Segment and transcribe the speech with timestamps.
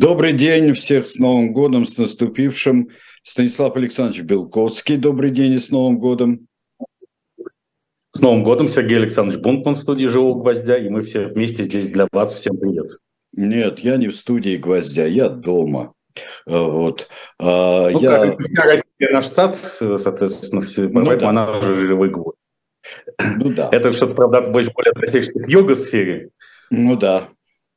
[0.00, 2.88] Добрый день, всех с Новым годом, с наступившим.
[3.22, 6.48] Станислав Александрович Белковский, добрый день и с Новым годом.
[8.10, 11.90] С Новым годом, Сергей Александрович Бунтман в студии «Живого гвоздя», и мы все вместе здесь
[11.90, 12.32] для вас.
[12.32, 12.92] Всем привет.
[13.34, 15.92] Нет, я не в студии «Гвоздя», я дома.
[16.46, 17.10] А, вот.
[17.38, 18.34] А, ну, я...
[18.56, 21.28] Россия, наш сад, соответственно, все, ну, поэтому да.
[21.28, 22.38] она же живой гвоздь.
[23.18, 23.68] Ну да.
[23.70, 26.30] Это что-то, правда, больше более относящееся к йога-сфере.
[26.70, 27.28] Ну да,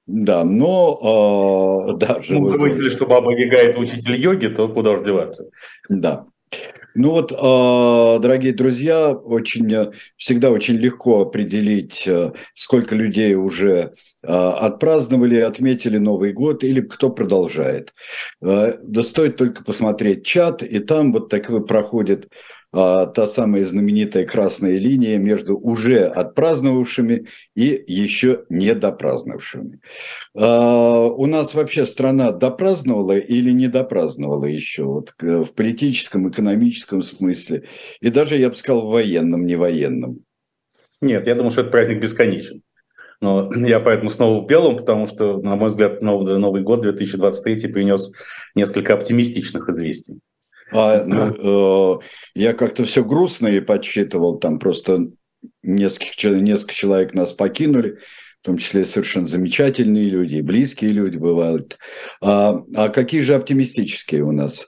[0.06, 2.52] да, но э, да, живой.
[2.52, 5.50] Ну, вы мыслили, что Баба Яга– это учитель йоги, то куда уж деваться.
[5.90, 6.26] Да.
[6.96, 14.28] Ну вот, э, дорогие друзья, очень, всегда очень легко определить, э, сколько людей уже э,
[14.28, 17.94] отпраздновали, отметили Новый год или кто продолжает.
[18.42, 22.30] Да стоит только посмотреть чат, и там вот так проходит
[22.74, 29.80] та самая знаменитая красная линия между уже отпраздновавшими и еще не допраздновавшими.
[30.36, 37.64] А, у нас вообще страна допраздновала или не допраздновала еще вот, в политическом, экономическом смысле,
[38.02, 40.20] и даже, я бы сказал, в военном, не военном?
[41.00, 42.64] Нет, я думаю, что это праздник бесконечен.
[43.22, 47.72] Но я поэтому снова в белом, потому что, на мой взгляд, Новый, Новый год 2023
[47.72, 48.12] принес
[48.56, 50.20] несколько оптимистичных известий.
[50.72, 52.00] А, ну, э,
[52.36, 55.08] я как-то все грустно и подсчитывал, там просто
[55.62, 58.00] несколько, несколько человек нас покинули,
[58.42, 61.78] в том числе совершенно замечательные люди, и близкие люди бывают.
[62.22, 64.68] А, а какие же оптимистические у нас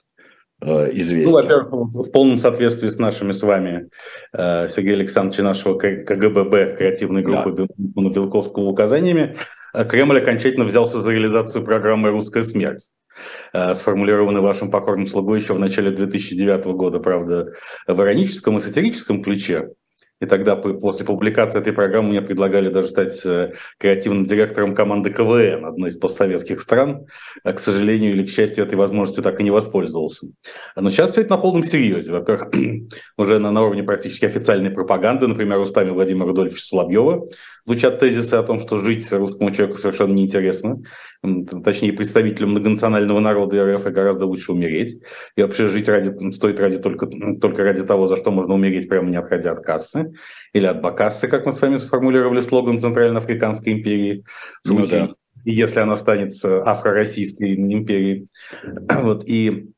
[0.62, 1.28] э, известия?
[1.28, 3.88] Ну, во-первых, в полном соответствии с нашими с вами,
[4.32, 7.66] э, Сергей Александрович, нашего КГББ, креативной группы да.
[7.76, 9.36] Белковского указаниями,
[9.74, 12.90] э, Кремль окончательно взялся за реализацию программы «Русская смерть».
[13.52, 17.52] Э, сформулированы вашим покорным слугой еще в начале 2009 года, правда,
[17.86, 19.70] в ироническом и сатирическом ключе.
[20.18, 25.66] И тогда после публикации этой программы мне предлагали даже стать э, креативным директором команды КВН
[25.66, 27.06] одной из постсоветских стран.
[27.44, 30.28] А, к сожалению или к счастью, этой возможностью так и не воспользовался.
[30.74, 32.12] Но сейчас все это на полном серьезе.
[32.12, 32.48] Во-первых,
[33.18, 37.28] уже на, на уровне практически официальной пропаганды, например, устами Владимира Рудольфовича Соловьева,
[37.66, 40.82] звучат тезисы о том, что жить русскому человеку совершенно неинтересно.
[41.64, 44.98] Точнее, представителям многонационального народа РФ гораздо лучше умереть.
[45.36, 47.08] И вообще жить ради, стоит ради только,
[47.40, 50.12] только ради того, за что можно умереть, прямо не отходя от кассы
[50.52, 54.24] или от Бакассы, как мы с вами сформулировали слоган Центральноафриканской империи,
[54.64, 55.10] ну, да.
[55.44, 58.28] если она станет афро-российской империей.
[58.88, 59.70] Вот, и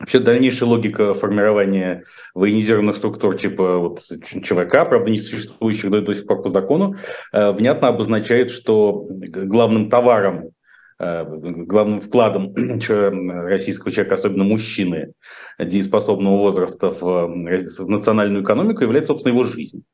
[0.00, 6.26] Вообще дальнейшая логика формирования военизированных структур типа вот ЧВК, правда не существующих до, до сих
[6.26, 6.96] пор по закону,
[7.32, 10.50] э, внятно обозначает, что главным товаром,
[10.98, 12.54] э, главным вкладом
[12.88, 15.12] российского человека, особенно мужчины
[15.58, 19.84] дееспособного возраста в, в национальную экономику является, собственно, его жизнь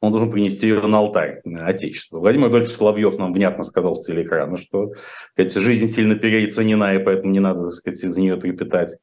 [0.00, 2.18] он должен принести ее на алтарь Отечества.
[2.18, 4.92] Владимир Адольфович Соловьев нам внятно сказал с телеэкрана, что
[5.32, 8.96] сказать, жизнь сильно переоценена, и поэтому не надо так сказать, из нее трепетать.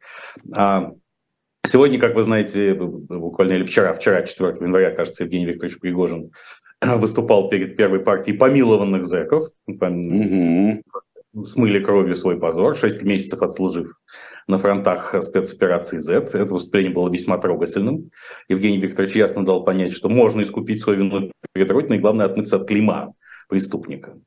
[0.53, 0.91] А
[1.65, 6.31] сегодня, как вы знаете, буквально или вчера, вчера, 4 января, кажется, Евгений Викторович Пригожин
[6.81, 9.49] выступал перед первой партией помилованных зэков.
[9.67, 10.81] Угу.
[11.43, 13.93] Смыли кровью свой позор, 6 месяцев отслужив
[14.47, 16.13] на фронтах спецоперации Z.
[16.33, 18.11] Это выступление было весьма трогательным.
[18.47, 22.55] Евгений Викторович ясно дал понять, что можно искупить свою вину перед Родиной, и главное отмыться
[22.55, 23.13] от клейма
[23.49, 24.17] преступника.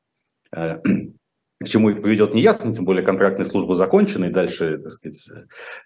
[0.55, 0.77] Э,
[1.63, 5.29] к чему это приведет, не ясно, тем более контрактные службы закончены, и дальше, так сказать,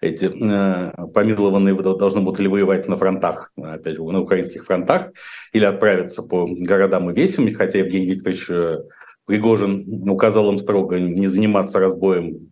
[0.00, 5.10] эти э, помилованные должны будут ли воевать на фронтах, опять же, на украинских фронтах,
[5.52, 8.78] или отправиться по городам и весям, хотя Евгений Викторович э,
[9.26, 12.50] Пригожин указал им строго не заниматься разбоем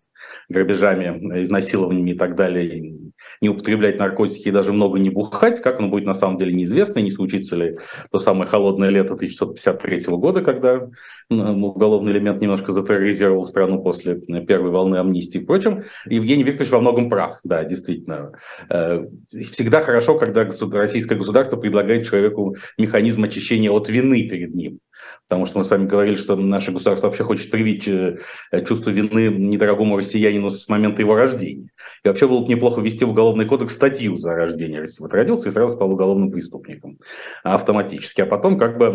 [0.48, 2.94] грабежами, изнасилованиями и так далее,
[3.40, 7.00] не употреблять наркотики и даже много не бухать, как оно будет на самом деле неизвестно,
[7.00, 7.78] не случится ли
[8.10, 10.88] то самое холодное лето 1953 года, когда
[11.30, 15.38] уголовный элемент немножко затерроризировал страну после первой волны амнистии.
[15.38, 18.32] Впрочем, Евгений Викторович во многом прав, да, действительно.
[18.70, 24.80] Э, всегда хорошо, когда российское государство предлагает человеку механизм очищения от вины перед ним.
[25.28, 28.18] Потому что мы с вами говорили, что наше государство вообще хочет привить э,
[28.66, 31.70] чувство вины недорогому россиянину с момента его рождения.
[32.04, 35.02] И вообще было бы неплохо ввести в Уголовный кодекс статью за рождение России.
[35.02, 36.98] Вот родился и сразу стал уголовным преступником
[37.42, 38.20] автоматически.
[38.20, 38.92] А потом как бы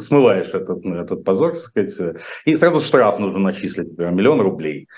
[0.00, 4.88] смываешь этот, этот позор, так сказать, и сразу штраф нужно начислить, например, миллион рублей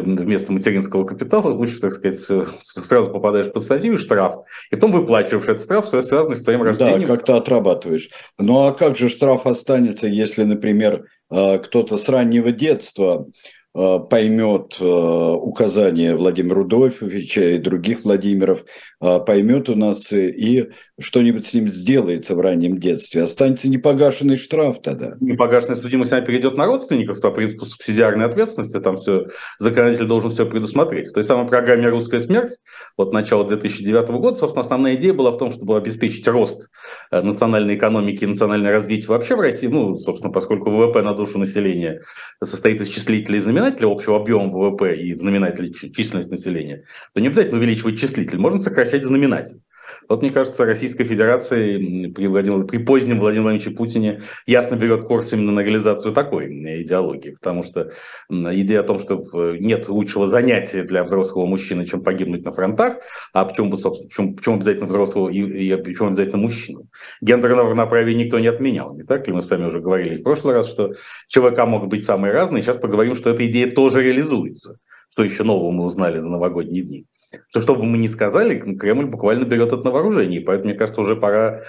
[0.00, 2.18] вместо материнского капитала, лучше, так сказать,
[2.60, 7.00] сразу попадаешь под статью штраф, и потом выплачиваешь этот штраф, связанный с твоим рождением.
[7.00, 8.10] Да, как-то отрабатываешь.
[8.38, 13.26] Ну а как же штраф останется, если, например, э, кто-то с раннего детства
[13.74, 18.64] э, поймет э, указания Владимира Рудольфовича и других Владимиров,
[19.00, 20.70] поймет у нас и
[21.00, 25.16] что-нибудь с ним сделается в раннем детстве, останется непогашенный штраф тогда.
[25.20, 29.26] Непогашенная судимость она перейдет на родственников, по принципу субсидиарной ответственности, там все,
[29.58, 31.08] законодатель должен все предусмотреть.
[31.08, 32.58] В той самой программе «Русская смерть»,
[32.96, 36.68] вот начало 2009 года, собственно, основная идея была в том, чтобы обеспечить рост
[37.10, 41.38] э, национальной экономики и национальное развитие вообще в России, ну, собственно, поскольку ВВП на душу
[41.38, 42.02] населения
[42.42, 47.58] состоит из числителя и знаменателя, общего объема ВВП и знаменателя численность населения, то не обязательно
[47.58, 49.58] увеличивать числитель, можно сокращать знаменатель.
[50.08, 51.78] Вот, мне кажется, Российская Федерация
[52.10, 56.46] при, Владимир, при позднем Владимире Владимировиче Путине ясно берет курс именно на реализацию такой
[56.82, 57.92] идеологии, потому что
[58.30, 59.22] идея о том, что
[59.58, 62.98] нет лучшего занятия для взрослого мужчины, чем погибнуть на фронтах,
[63.32, 66.86] а почему бы, собственно, почему, почему обязательно взрослого и, и почему обязательно мужчину?
[67.20, 69.32] Гендерное равноправие никто не отменял, не так ли?
[69.32, 70.94] Мы с вами уже говорили в прошлый раз, что
[71.28, 74.78] ЧВК могут быть самые разные, сейчас поговорим, что эта идея тоже реализуется.
[75.06, 77.06] Что еще нового мы узнали за новогодние дни
[77.48, 80.40] что, что бы мы ни сказали, Кремль буквально берет это на вооружение.
[80.40, 81.60] Поэтому, мне кажется, уже пора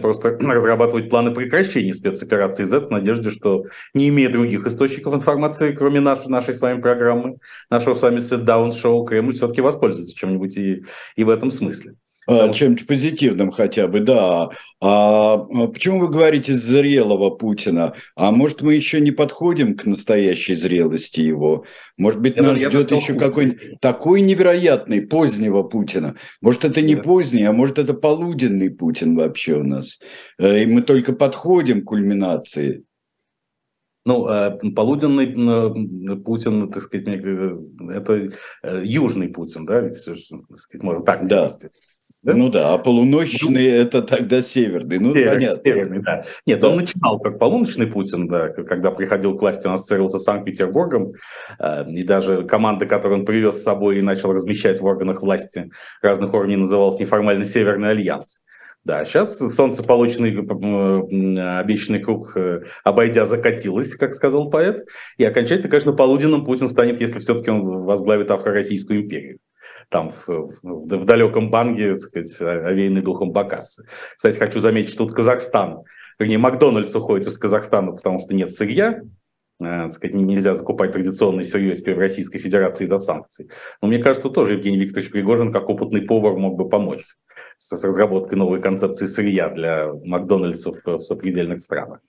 [0.00, 3.64] просто разрабатывать планы прекращения спецоперации Z в надежде, что,
[3.94, 7.38] не имея других источников информации, кроме нашей, нашей с вами программы,
[7.70, 10.84] нашего с вами sit-down-шоу, Кремль все-таки воспользуется чем-нибудь и,
[11.16, 11.94] и в этом смысле.
[12.26, 14.50] А, чем-то позитивным хотя бы, да.
[14.80, 17.94] А, а почему вы говорите зрелого Путина?
[18.16, 21.64] А может, мы еще не подходим к настоящей зрелости его?
[21.96, 26.16] Может быть, нас я ждет еще какой-нибудь такой невероятный позднего Путина?
[26.40, 30.00] Может, это не поздний, а может, это полуденный Путин вообще у нас?
[30.38, 32.84] Э, и мы только подходим к кульминации.
[34.06, 35.26] Ну, э, полуденный
[36.22, 37.58] Путин, так сказать, э,
[37.90, 38.32] это
[38.82, 40.16] южный Путин, да, ведь, так
[40.56, 41.44] сказать, можно так да.
[41.44, 41.68] Вести.
[42.24, 42.32] Да?
[42.32, 44.98] Ну да, а полуночный ну, это тогда северный.
[44.98, 45.56] Ну, север, понятно.
[45.62, 46.24] Северный, да.
[46.46, 46.70] Нет, да.
[46.70, 51.12] он начинал как полуночный Путин, да, когда приходил к власти, он ассоциировался с Санкт-Петербургом,
[51.58, 55.70] э, и даже команда, которую он привез с собой и начал размещать в органах власти
[56.00, 58.40] разных уровней, называлась неформальный Северный Альянс.
[58.84, 60.30] Да, сейчас солнцеполучный
[61.58, 64.80] обещанный круг, э, обойдя, закатилось, как сказал поэт.
[65.18, 69.40] И окончательно, конечно, полуденным Путин станет, если все-таки он возглавит Афро-Российскую империю
[69.88, 73.86] там в, в, в далеком банге, так сказать, овеянный духом Бакассы.
[74.16, 75.82] Кстати, хочу заметить, что тут Казахстан,
[76.18, 79.02] вернее, Макдональдс уходит из Казахстана, потому что нет сырья,
[79.60, 83.50] э, так сказать, нельзя закупать традиционное сырье теперь в Российской Федерации из-за санкций.
[83.80, 87.04] Но мне кажется, тоже Евгений Викторович Пригожин, как опытный повар, мог бы помочь
[87.58, 92.00] с, разработкой новой концепции сырья для Макдональдсов в сопредельных странах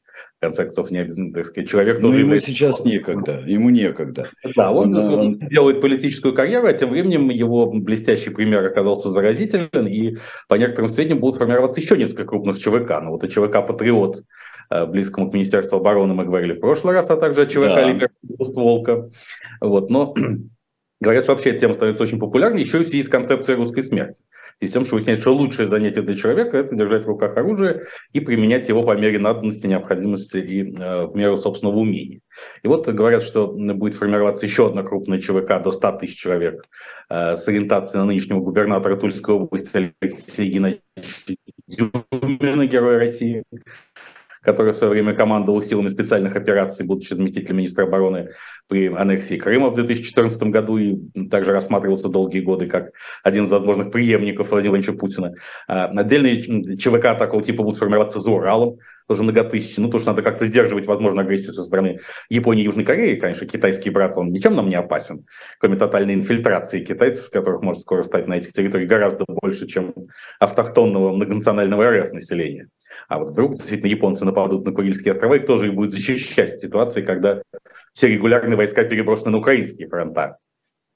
[0.47, 1.99] конце концов, не обязательно, так сказать, человек.
[1.99, 4.29] Но ему сейчас некогда, ему некогда.
[4.55, 9.87] Да, он, он, он делает политическую карьеру, а тем временем его блестящий пример оказался заразителен,
[9.87, 13.01] и по некоторым сведениям будут формироваться еще несколько крупных ЧВК.
[13.01, 14.23] Ну вот и ЧВК «Патриот»,
[14.69, 17.89] э, близкому к Министерству обороны мы говорили в прошлый раз, а также ЧВК да.
[17.89, 19.09] «Либеральность Волка».
[19.61, 20.13] Вот, но
[21.01, 23.81] Говорят, что вообще эта тема становится очень популярной еще и в связи с концепцией русской
[23.81, 24.23] смерти.
[24.61, 27.83] И с тем, что выясняет, что лучшее занятие для человека– это держать в руках оружие
[28.13, 32.21] и применять его по мере надобности, необходимости и э, в меру собственного умения.
[32.63, 36.65] И вот говорят, что будет формироваться еще одна крупная ЧВК до 100 тысяч человек
[37.09, 40.81] э, с ориентацией на нынешнего губернатора Тульской области Алексея Геннадьевича
[41.67, 43.43] Дюмина, героя России,
[44.45, 48.29] который в свое время командовал силами специальных операций, будучи заместителем министра обороны
[48.67, 52.91] при аннексии Крыма в 2014 году и также рассматривался долгие годы как
[53.23, 55.33] один из возможных преемников Владимира Владимировича Путина.
[55.67, 58.77] А, отдельные ЧВК такого типа будут формироваться за Уралом,
[59.07, 59.85] тоже многотысячные.
[59.85, 61.99] Ну, потому что надо как-то сдерживать, возможно, агрессию со стороны
[62.29, 63.15] Японии и Южной Кореи.
[63.15, 65.25] Конечно, китайский брат, он ничем нам не опасен,
[65.59, 69.93] кроме тотальной инфильтрации китайцев, которых может скоро стать на этих территориях гораздо больше, чем
[70.39, 72.69] автохтонного многонационального РФ населения.
[73.07, 76.61] А вот вдруг действительно японцы нападут на Курильские острова, их тоже и будет защищать в
[76.61, 77.41] ситуации, когда
[77.93, 80.37] все регулярные войска переброшены на украинские фронта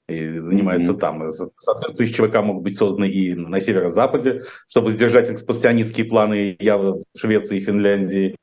[0.08, 0.98] и занимаются mm-hmm.
[0.98, 1.30] там.
[1.30, 7.58] Соответствующие ЧВК могут быть созданы и на северо-западе, чтобы сдержать экспансионистские планы явно в Швеции
[7.58, 8.36] и Финляндии,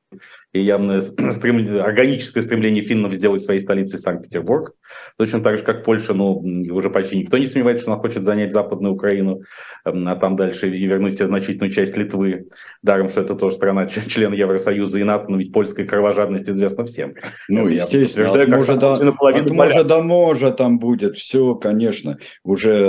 [0.53, 0.99] и явное
[1.31, 4.73] стремление, органическое стремление финнов сделать своей столицей Санкт-Петербург.
[5.17, 6.37] Точно так же, как Польша, ну,
[6.71, 9.41] уже почти никто не сомневается, что она хочет занять Западную Украину,
[9.83, 12.47] а там дальше и вернуть себе значительную часть Литвы.
[12.81, 17.13] Даром, что это тоже страна, член Евросоюза и НАТО, но ведь польская кровожадность известна всем.
[17.47, 22.87] Ну, Я естественно, от мужа, до, от мужа до можа там будет все, конечно, уже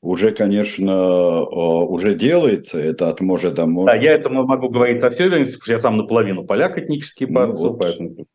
[0.00, 3.94] уже, конечно, э, уже делается, это от может до может.
[3.94, 7.26] Да, я это могу говорить со всей уверенностью, потому что я сам наполовину поляк этнический
[7.26, 7.78] по ну, отцу, вот.
[7.78, 8.26] поэтому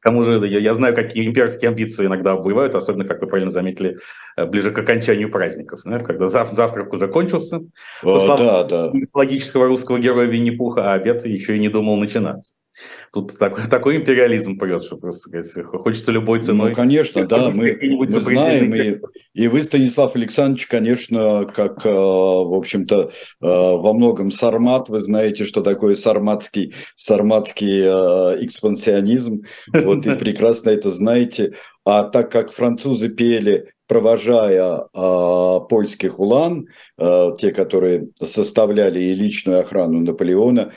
[0.00, 3.98] кому же я, я знаю, какие имперские амбиции иногда бывают, особенно, как вы правильно заметили,
[4.36, 7.60] э, ближе к окончанию праздников, знаешь, когда зав, завтрак уже кончился,
[8.02, 8.92] О, да, да.
[9.14, 12.54] логического русского героя Винни-Пуха, а обед еще и не думал начинаться.
[13.12, 16.68] Тут такой, такой империализм прет, что просто сказать, хочется любой ну, ценой.
[16.70, 19.00] Ну, конечно, да, мы, мы знаем, и,
[19.34, 23.10] и вы, Станислав Александрович, конечно, как, э, в общем-то, э,
[23.40, 30.90] во многом сармат, вы знаете, что такое сарматский, сарматский э, экспансионизм, вот и прекрасно это
[30.90, 31.54] знаете.
[31.84, 39.60] А так как французы пели провожая э, польских улан, э, те, которые составляли и личную
[39.60, 40.72] охрану Наполеона,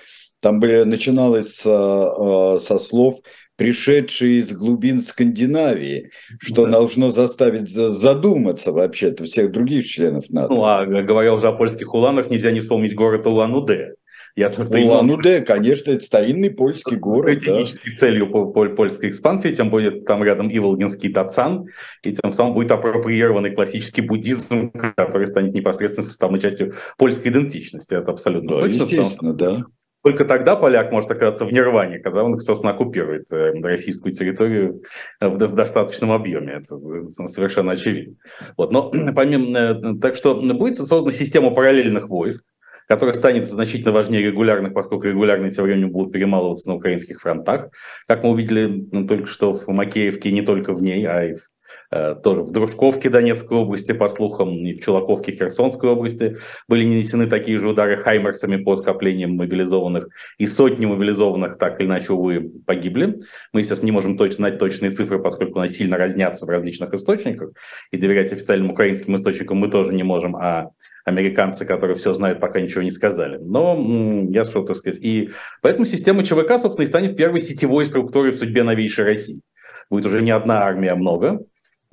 [0.45, 3.15] там были, начиналось со, э, со слов
[3.55, 6.73] пришедшие из глубин Скандинавии, что да.
[6.73, 10.53] должно заставить задуматься вообще-то всех других членов НАТО.
[10.53, 13.95] Ну, а говоря уже о польских уланах, нельзя не вспомнить город Улан-Удэ.
[14.35, 17.41] Я Улан-Удэ, конечно, это старинный польский город.
[17.41, 17.97] Стратегической да.
[17.97, 21.65] целью польской экспансии, тем более там рядом и Волгинский Тацан,
[22.03, 27.95] и тем самым будет апроприированный классический буддизм, который станет непосредственно составной частью польской идентичности.
[27.95, 28.83] Это абсолютно да, точно.
[28.83, 29.65] Естественно, да.
[30.05, 34.83] Только тогда поляк может оказаться в нирване, когда он, собственно, оккупирует э, российскую территорию
[35.19, 36.61] в, в достаточном объеме.
[36.61, 38.13] Это э, совершенно очевидно.
[38.55, 38.69] Вот.
[38.69, 42.45] Но помимо, э, так что будет создана система параллельных войск,
[42.87, 47.71] которая станет значительно важнее регулярных, поскольку регулярные тем временем будут перемалываться на украинских фронтах.
[48.07, 51.54] Как мы увидели только что в Макеевке, не только в ней, а и в Э,
[51.89, 56.37] тоже в Дружковке Донецкой области, по слухам, и в Чулаковке Херсонской области
[56.67, 62.13] были нанесены такие же удары хаймерсами по скоплениям мобилизованных, и сотни мобилизованных так или иначе,
[62.13, 63.15] увы, погибли.
[63.53, 67.51] Мы, естественно, не можем точно знать точные цифры, поскольку они сильно разнятся в различных источниках,
[67.91, 70.69] и доверять официальным украинским источникам мы тоже не можем, а
[71.05, 73.37] американцы, которые все знают, пока ничего не сказали.
[73.37, 75.29] Но я что, так сказать, и
[75.61, 79.41] поэтому система ЧВК, собственно, и станет первой сетевой структурой в судьбе новейшей России.
[79.89, 81.45] Будет уже не одна армия, а много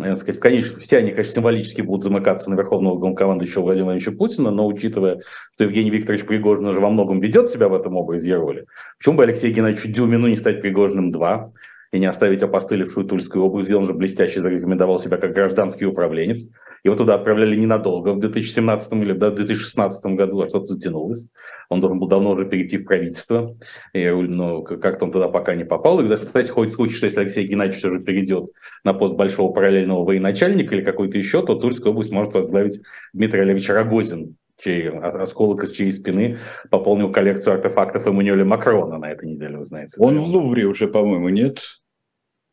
[0.09, 4.50] так сказать, конечно, все они, конечно, символически будут замыкаться на верховного главнокомандующего Владимира Владимировича Путина,
[4.50, 5.21] но учитывая,
[5.54, 8.66] что Евгений Викторович Пригожин уже во многом ведет себя в этом образе роли,
[8.99, 11.50] почему бы Алексею Геннадьевичу Дюмину не стать Пригожиным-2?
[11.92, 16.49] и не оставить опостылевшую Тульскую область, где он же блестяще зарекомендовал себя как гражданский управленец.
[16.85, 21.31] Его туда отправляли ненадолго, в 2017 или в 2016 году, а что-то затянулось.
[21.69, 23.57] Он должен был давно уже перейти в правительство,
[23.93, 26.01] и, но как-то он туда пока не попал.
[26.01, 28.51] И, кстати, ходит случай, что если Алексей Геннадьевич все же перейдет
[28.83, 32.81] на пост большого параллельного военачальника или какой-то еще, то Тульскую область может возглавить
[33.12, 39.29] Дмитрий Олегович Рогозин, чей осколок из чьей спины пополнил коллекцию артефактов Эммануэля Макрона на этой
[39.29, 39.95] неделе, вы знаете.
[39.99, 40.21] Он да?
[40.21, 41.61] в Лувре уже, по-моему, нет?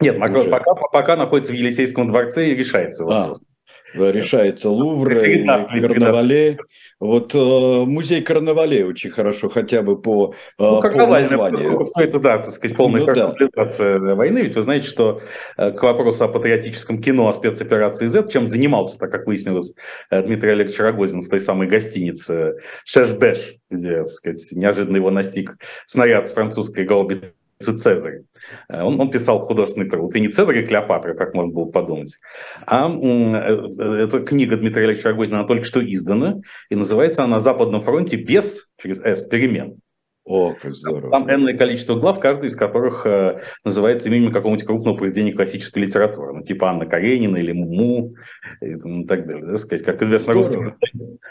[0.01, 3.41] Нет, Макрон пока, пока находится в Елисейском дворце и решается вопрос.
[3.41, 3.48] А,
[3.93, 6.57] решается Лувр, Карнавале.
[6.99, 11.85] Вот э, музей Карнавале очень хорошо, хотя бы по, э, ну, по названию.
[11.85, 13.13] Стоит, да, так сказать, полная ну,
[13.55, 14.15] да.
[14.15, 14.39] войны.
[14.39, 15.21] Ведь вы знаете, что
[15.55, 19.73] э, к вопросу о патриотическом кино, о спецоперации Z, чем занимался, так как выяснилось,
[20.11, 25.55] э, Дмитрий Олегович Рогозин в той самой гостинице Шешбеш, где, так сказать, неожиданно его настиг
[25.85, 28.21] снаряд французской гаубицы Цезарь.
[28.69, 30.15] Э, он, он писал художественный труд.
[30.15, 32.17] И не Цезарь и Клеопатра, как можно было подумать.
[32.65, 36.37] А э, эта книга Дмитрия Алексеевича Рогозина, она только что издана.
[36.69, 39.79] И называется она «На Западном фронте без, через «С», перемен».
[40.25, 41.09] О, как здорово.
[41.09, 46.33] Там энное количество глав, каждый из которых э, называется именем какого-нибудь крупного произведения классической литературы.
[46.33, 48.13] Ну, типа Анна Каренина или Муму
[48.61, 49.43] и, ну, так далее.
[49.43, 49.83] Да, сказать.
[49.83, 50.75] Как известно, русским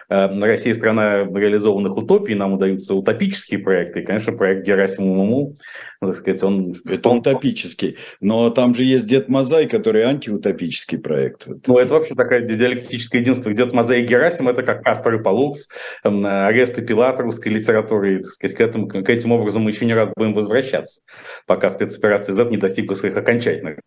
[0.08, 4.00] э, Россия страна реализованных утопий, нам удаются утопические проекты.
[4.00, 5.54] И, конечно, проект Герасима Муму,
[6.00, 6.74] так сказать, он...
[6.88, 7.98] Это он утопический.
[8.20, 11.46] Но там же есть Дед Мазай, который антиутопический проект.
[11.66, 13.52] Ну, это вообще такая диалектическое единство.
[13.52, 15.68] Дед Мазай и Герасим– это как Кастер и Палукс,
[16.02, 19.94] Арест и Пилат русской литературы, так сказать, к этому к этим образом мы еще не
[19.94, 21.00] раз будем возвращаться,
[21.46, 23.80] пока спецоперация Z не достигла своих окончательных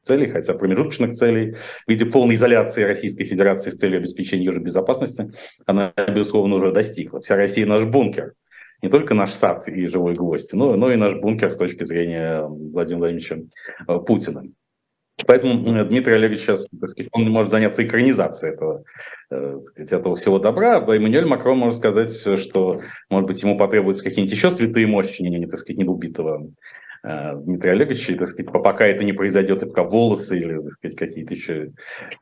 [0.00, 1.52] целей, хотя промежуточных целей
[1.86, 5.30] в виде полной изоляции Российской Федерации с целью обеспечения ее безопасности
[5.66, 7.20] она, безусловно, уже достигла.
[7.20, 8.34] Вся Россия наш бункер.
[8.82, 12.42] Не только наш сад и живой гвоздь, но, но и наш бункер с точки зрения
[12.42, 13.36] Владимира Владимировича
[13.88, 14.42] э, Путина.
[15.26, 18.84] Поэтому Дмитрий Олегович сейчас, так сказать, он может заняться экранизацией этого,
[19.30, 20.78] э, так сказать, этого всего добра.
[20.78, 25.46] А Эммануэль Макрон может сказать, что, может быть, ему потребуются какие-нибудь еще святые мощи, не,
[25.46, 26.50] так сказать, недоубитого
[27.04, 30.72] э, Дмитрия Олеговича, и, так сказать, пока это не произойдет, и пока волосы или, так
[30.72, 31.70] сказать, какие-то еще...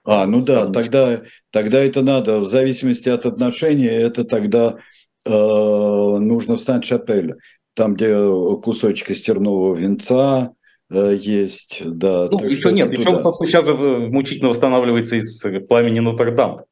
[0.04, 4.76] А, ну да, тогда, тогда это надо, в зависимости от отношений, это тогда
[5.24, 7.36] э, нужно в Сан-Шапель,
[7.74, 8.14] там, где
[8.62, 10.52] кусочек стернового венца,
[10.92, 12.28] есть, да.
[12.30, 16.62] Ну, еще нет, еще, собственно, сейчас же э, мучительно восстанавливается из пламени Нотр-Дам.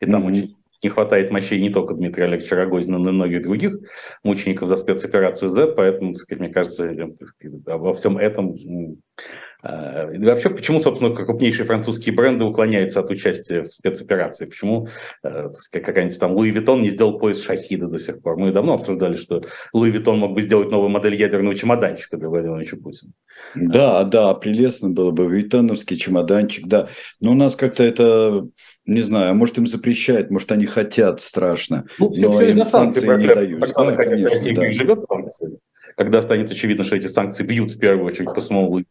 [0.00, 0.26] И там mm-hmm.
[0.28, 3.76] очень не хватает мощей не только Дмитрия Олеговича Рогозина, но и многих других
[4.22, 8.56] мучеников за спецоперацию Z, поэтому, так сказать, мне кажется, э, так сказать, во всем этом
[8.56, 14.46] Э, и вообще, почему, собственно, крупнейшие французские бренды уклоняются от участия в спецоперации?
[14.46, 14.88] Почему
[15.22, 18.36] э, какая-нибудь там Louis Vuitton не сделал пояс Шахида до сих пор?
[18.36, 19.42] Мы давно обсуждали, что
[19.72, 23.12] Louis Vuitton мог бы сделать новую модель ядерного чемоданчика для Владимира Владимировича Путина.
[23.54, 25.26] Да, да, прелестно было бы.
[25.26, 26.88] Виттоновский чемоданчик, да.
[27.20, 28.46] Но у нас как-то это
[28.86, 33.00] не знаю, а может им запрещают, может они хотят страшно, ну, но все им санкции,
[33.00, 33.60] санкции не дают.
[33.60, 34.72] Да, конечно, да.
[34.72, 35.58] живет санкции
[35.96, 38.84] когда станет очевидно, что эти санкции бьют в первую очередь по самому Луи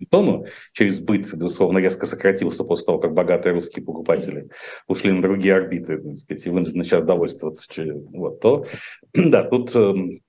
[0.73, 4.47] через быт, безусловно, резко сократился после того, как богатые русские покупатели
[4.87, 7.71] ушли на другие орбиты, так сказать, и вынуждены сейчас довольствоваться.
[8.11, 8.65] Вот, то,
[9.13, 10.19] да, тут эм,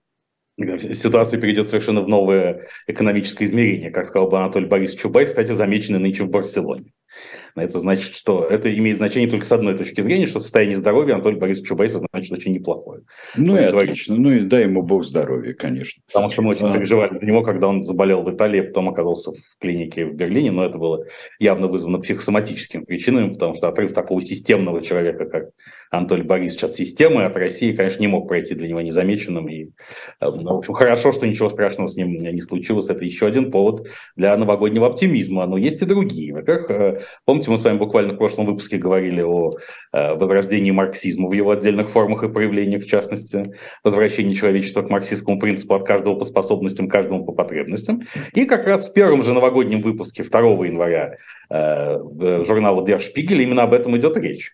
[0.57, 5.99] ситуация перейдет совершенно в новое экономическое измерение, как сказал бы Анатолий Борисович Чубайс, кстати, замеченный
[5.99, 6.93] нынче в Барселоне.
[7.57, 11.39] Это значит, что это имеет значение только с одной точки зрения, что состояние здоровья Анатолия
[11.39, 13.03] Борисовича Чубайса значит очень неплохое.
[13.37, 14.17] Ну и отлично.
[14.17, 16.03] Ну и дай ему бог здоровья, конечно.
[16.13, 16.77] Потому что мы очень а.
[16.77, 20.51] переживали за него, когда он заболел в Италии, а потом оказался в клинике в Берлине,
[20.51, 21.05] но это было
[21.39, 25.51] явно вызвано психосоматическими причинами, потому что отрыв такого системного человека, как
[25.91, 29.49] Анатолий Борисович от системы, от России, конечно, не мог пройти для него незамеченным.
[29.49, 29.69] И, э,
[30.21, 32.89] ну, в общем, хорошо, что ничего страшного с ним не случилось.
[32.89, 35.47] Это еще один повод для новогоднего оптимизма.
[35.47, 36.33] Но есть и другие.
[36.33, 39.53] Во-первых, э, помните, мы с вами буквально в прошлом выпуске говорили о
[39.93, 45.39] э, возрождении марксизма в его отдельных формах и проявлениях, в частности, возвращении человечества к марксистскому
[45.39, 48.03] принципу от каждого по способностям, каждому по потребностям.
[48.35, 51.17] И как раз в первом же новогоднем выпуске 2 января
[51.51, 54.53] журнала Der Spiegel именно об этом идет речь.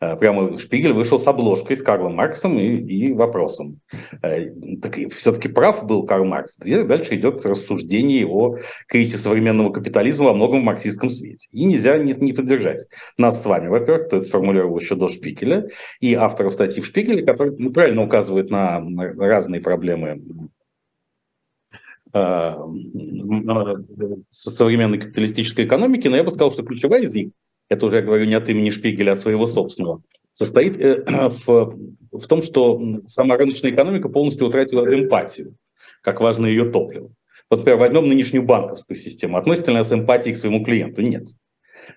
[0.00, 3.80] Э, прямо Шпигель вышел с обложкой с Карлом Марксом и, и вопросом.
[4.22, 4.46] Э,
[4.82, 6.56] так все-таки прав был Карл Маркс.
[6.58, 8.56] Дальше идет рассуждение о
[8.88, 11.48] кризисе современного капитализма во многом в марксистском свете.
[11.52, 15.68] И нельзя не, не поддержать нас с вами, во-первых, кто это сформулировал еще до Шпигеля,
[16.00, 18.84] и авторов статьи в Шпигеле, которые ну, правильно указывают на
[19.16, 20.22] разные проблемы
[22.12, 22.54] э,
[24.30, 27.30] современной капиталистической экономики, но я бы сказал, что ключевая из них
[27.68, 30.02] это уже я говорю не от имени Шпигеля, а от своего собственного,
[30.32, 31.04] состоит э,
[31.46, 31.76] в,
[32.12, 35.56] в том, что сама рыночная экономика полностью утратила эмпатию,
[36.02, 37.10] как важное ее топливо.
[37.50, 39.36] Вот, например, возьмем нынешнюю банковскую систему.
[39.36, 41.02] Относится ли она с эмпатией к своему клиенту?
[41.02, 41.28] Нет.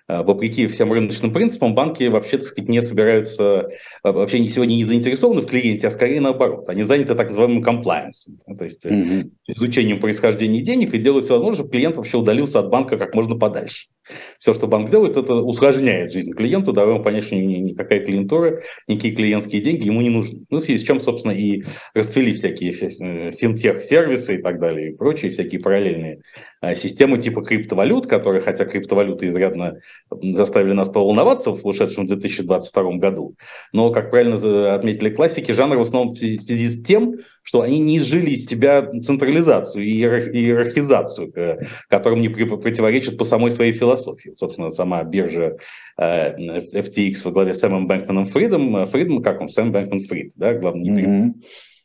[0.06, 3.70] Э, вопреки всем рыночным принципам, банки вообще, так сказать, не собираются,
[4.04, 6.68] э, вообще сегодня не заинтересованы в клиенте, а скорее наоборот.
[6.68, 9.30] Они заняты так называемым комплайенсом, то есть mm-hmm.
[9.48, 13.36] изучением происхождения денег и делают все возможное, чтобы клиент вообще удалился от банка как можно
[13.36, 13.88] подальше.
[14.38, 19.14] Все, что банк делает, это усложняет жизнь клиенту, давая ему понять, что никакая клиентура, никакие
[19.14, 20.44] клиентские деньги ему не нужны.
[20.50, 25.60] Ну, в с чем, собственно, и расцвели всякие финтех-сервисы и так далее, и прочие всякие
[25.60, 26.20] параллельные
[26.60, 29.80] а, системы типа криптовалют, которые, хотя криптовалюты изрядно
[30.10, 33.36] заставили нас поволноваться в ушедшем 2022 году,
[33.72, 37.98] но, как правильно отметили классики, жанр в основном в связи с тем, что они не
[37.98, 41.32] изжили из себя централизацию и иерархизацию,
[41.88, 43.97] которым не противоречат по самой своей философии.
[44.36, 45.56] Собственно, сама биржа
[45.98, 46.36] э,
[46.72, 50.88] FTX во главе с Сэмом Бэнкманом Фридом, Фридман, как он, Сэм Бэнкман Фрид, да, главный,
[50.88, 51.32] не, mm-hmm.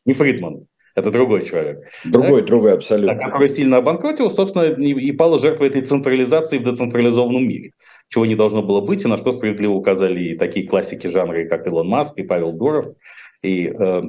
[0.06, 1.88] не Фридман, это другой человек.
[2.06, 2.48] Другой, да?
[2.48, 3.16] другой, абсолютно.
[3.16, 7.72] Который сильно обанкротил, собственно, и, и пала жертвой этой централизации в децентрализованном мире.
[8.10, 11.66] Чего не должно было быть, и на что справедливо указали и такие классики жанра, как
[11.66, 12.96] Илон Маск, и Павел Дуров,
[13.42, 14.02] и э,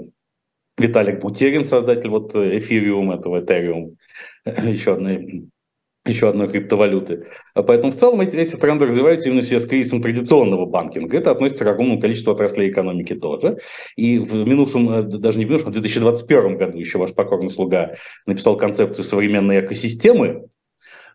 [0.77, 3.97] Виталик Бутерин, создатель вот Эфириум, этого Этериум,
[4.45, 5.49] еще одной
[6.05, 7.27] еще одной криптовалюты.
[7.55, 11.17] А поэтому в целом эти, эти тренды развиваются именно в связи с кризисом традиционного банкинга.
[11.17, 13.59] Это относится к огромному количеству отраслей экономики тоже.
[13.97, 17.51] И в минувшем, э, даже не в минувшем, а в 2021 году еще ваш покорный
[17.51, 17.95] слуга
[18.27, 20.49] написал концепцию современной экосистемы,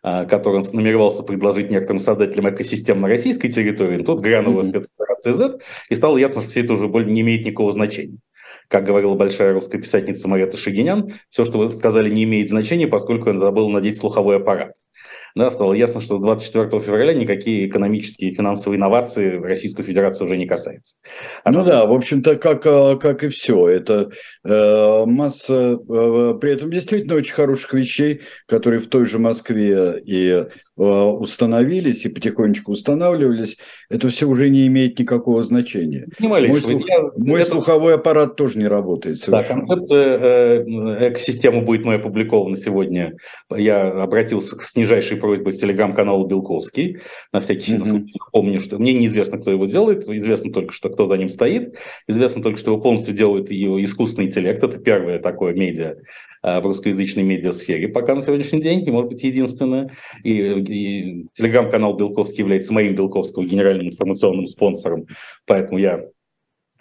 [0.02, 3.98] а, который он намеревался предложить некоторым создателям экосистем на российской территории.
[3.98, 4.70] Но тут грянула mm-hmm.
[4.70, 8.18] спецоперация Z, и стало ясно, что все это уже более не имеет никакого значения.
[8.70, 13.32] Как говорила большая русская писательница Марета Шагинян, все, что вы сказали, не имеет значения, поскольку
[13.32, 14.74] он забыл надеть слуховой аппарат.
[15.36, 20.38] Да, стало ясно, что с 24 февраля никакие экономические и финансовые инновации Российскую Федерацию уже
[20.38, 20.98] не касается.
[21.44, 23.68] А ну да, в общем-то, как, э, как и все.
[23.68, 24.12] Это
[24.44, 30.30] э, масса, э, при этом действительно очень хороших вещей, которые в той же Москве и
[30.30, 30.48] э,
[30.80, 33.58] установились, и потихонечку устанавливались.
[33.90, 36.08] Это все уже не имеет никакого значения.
[36.20, 36.86] Мой слух,
[37.18, 37.50] мой это...
[37.50, 39.20] слуховой аппарат тоже не работает.
[39.20, 39.62] Совершенно.
[39.62, 43.18] Да, концепция э, экосистемы будет мной опубликована сегодня.
[43.54, 47.00] Я обратился к снижайшей просьбой телеграм-канала Белковский.
[47.34, 47.86] На всякий mm-hmm.
[47.86, 50.08] случай напомню, что мне неизвестно, кто его делает.
[50.08, 51.76] Известно только, что кто за ним стоит.
[52.08, 54.64] Известно только, что его полностью делает его искусственный интеллект.
[54.64, 55.96] Это первое такое медиа
[56.39, 59.92] э, в русскоязычной медиасфере пока на сегодняшний день, и, может быть, единственное.
[60.24, 65.06] И, и телеграм-канал Белковский является моим Белковским генеральным информационным спонсором,
[65.46, 66.06] поэтому я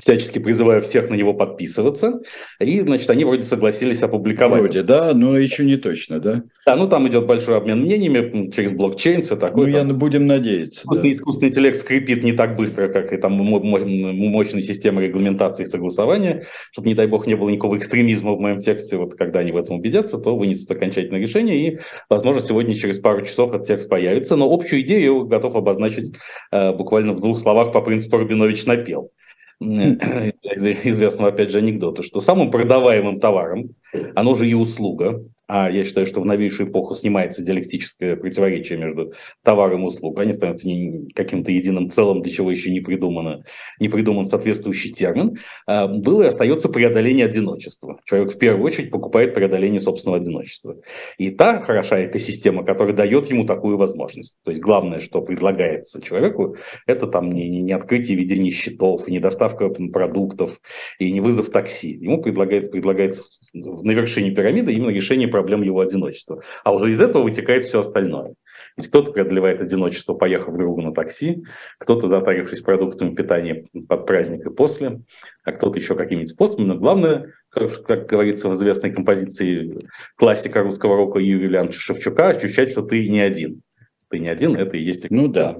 [0.00, 2.20] всячески призываю всех на него подписываться.
[2.60, 4.60] И, значит, они вроде согласились опубликовать.
[4.60, 6.42] Вроде, да, но еще не точно, да?
[6.66, 9.66] Да, ну там идет большой обмен мнениями через блокчейн, все такое.
[9.66, 10.82] Ну, я там, будем надеяться.
[10.82, 11.14] Искусственный, да.
[11.14, 16.88] искусственный интеллект скрипит не так быстро, как и там мощная система регламентации и согласования, чтобы,
[16.88, 18.96] не дай бог, не было никакого экстремизма в моем тексте.
[18.98, 23.24] Вот когда они в этом убедятся, то вынесут окончательное решение, и, возможно, сегодня через пару
[23.24, 24.36] часов этот текст появится.
[24.36, 26.14] Но общую идею я готов обозначить
[26.52, 29.10] э, буквально в двух словах по принципу Рубинович напел.
[29.60, 33.70] Известного, опять же, анекдота, что самым продаваемым товаром,
[34.14, 39.14] оно же и услуга, а я считаю, что в новейшую эпоху снимается диалектическое противоречие между
[39.42, 40.24] товаром и услугой.
[40.24, 40.68] Они становятся
[41.14, 43.44] каким-то единым целым, для чего еще не придумано,
[43.80, 45.38] не придуман соответствующий термин.
[45.66, 47.98] А, было и остается преодоление одиночества.
[48.04, 50.76] Человек в первую очередь покупает преодоление собственного одиночества.
[51.16, 54.36] И та хороша экосистема, которая дает ему такую возможность.
[54.44, 56.56] То есть главное, что предлагается человеку,
[56.86, 60.60] это там не, не открытие ведения счетов, не доставка продуктов,
[60.98, 61.92] и не вызов такси.
[61.92, 63.22] Ему предлагает, предлагается
[63.54, 66.42] на вершине пирамиды именно решение проблем его одиночества.
[66.64, 68.34] А уже из этого вытекает все остальное.
[68.76, 71.44] Ведь кто-то преодолевает одиночество, поехав к другу на такси,
[71.78, 75.02] кто-то затарившись продуктами питания под праздник и после,
[75.44, 76.66] а кто-то еще какими-нибудь способами.
[76.66, 82.72] Но главное, как, как говорится в известной композиции классика русского рока Юрия Ильяновича Шевчука, ощущать,
[82.72, 83.62] что ты не один.
[84.10, 85.08] Ты не один, это и есть...
[85.08, 85.56] Ну да.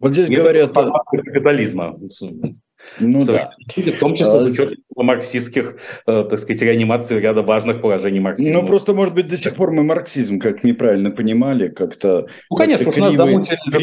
[0.00, 0.72] Вот здесь и говорят...
[0.72, 0.90] Это
[1.24, 1.96] капитализма.
[2.98, 3.52] Ну да.
[3.76, 5.76] В том числе а, учетом марксистских,
[6.06, 8.60] э, так сказать, реанимации ряда важных положений марксизма.
[8.60, 12.26] Ну, просто, может быть, до сих пор мы марксизм как неправильно понимали, как-то...
[12.50, 13.80] Ну, конечно, как нас замучили за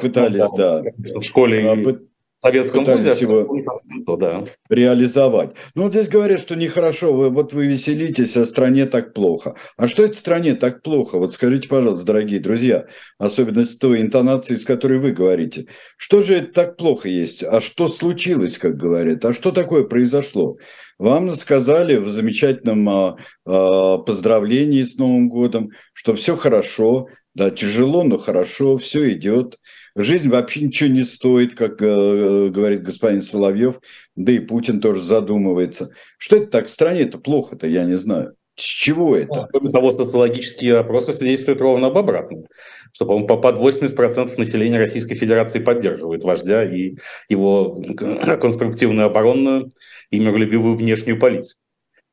[0.00, 0.82] пытались, да.
[0.96, 2.00] В школе.
[2.42, 4.44] А, советском вузе, его да.
[4.70, 5.56] реализовать.
[5.74, 9.56] Ну, вот здесь говорят, что нехорошо, вы, вот вы веселитесь, а стране так плохо.
[9.76, 11.18] А что это стране так плохо?
[11.18, 12.86] Вот скажите, пожалуйста, дорогие друзья,
[13.18, 15.66] особенно с той интонацией, с которой вы говорите.
[15.98, 17.42] Что же это так плохо есть?
[17.42, 19.22] А что случилось, как говорят?
[19.26, 20.56] А что такое произошло?
[20.98, 28.02] Вам сказали в замечательном а, а, поздравлении с Новым годом, что все хорошо, да, тяжело,
[28.02, 29.58] но хорошо, все идет.
[30.02, 33.80] Жизнь вообще ничего не стоит, как э, говорит господин Соловьев,
[34.16, 35.90] да и Путин тоже задумывается.
[36.18, 38.34] Что это так в стране-то плохо-то, я не знаю.
[38.56, 39.34] С чего это?
[39.34, 42.44] Ну, кроме того, социологические опросы свидетельствуют ровно об обратном.
[42.92, 46.96] Что, по-моему, под 80% населения Российской Федерации поддерживает вождя и
[47.28, 47.82] его
[48.40, 49.72] конструктивную оборонную
[50.10, 51.59] и миролюбивую внешнюю политику.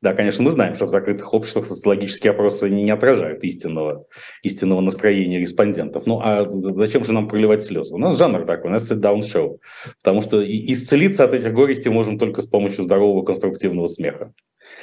[0.00, 4.06] Да, конечно, мы знаем, что в закрытых обществах социологические опросы не отражают истинного,
[4.42, 6.06] истинного настроения респондентов.
[6.06, 7.94] Ну а зачем же нам проливать слезы?
[7.94, 9.58] У нас жанр такой, у нас sit-down show.
[10.02, 14.32] Потому что исцелиться от этих горестей можем только с помощью здорового конструктивного смеха.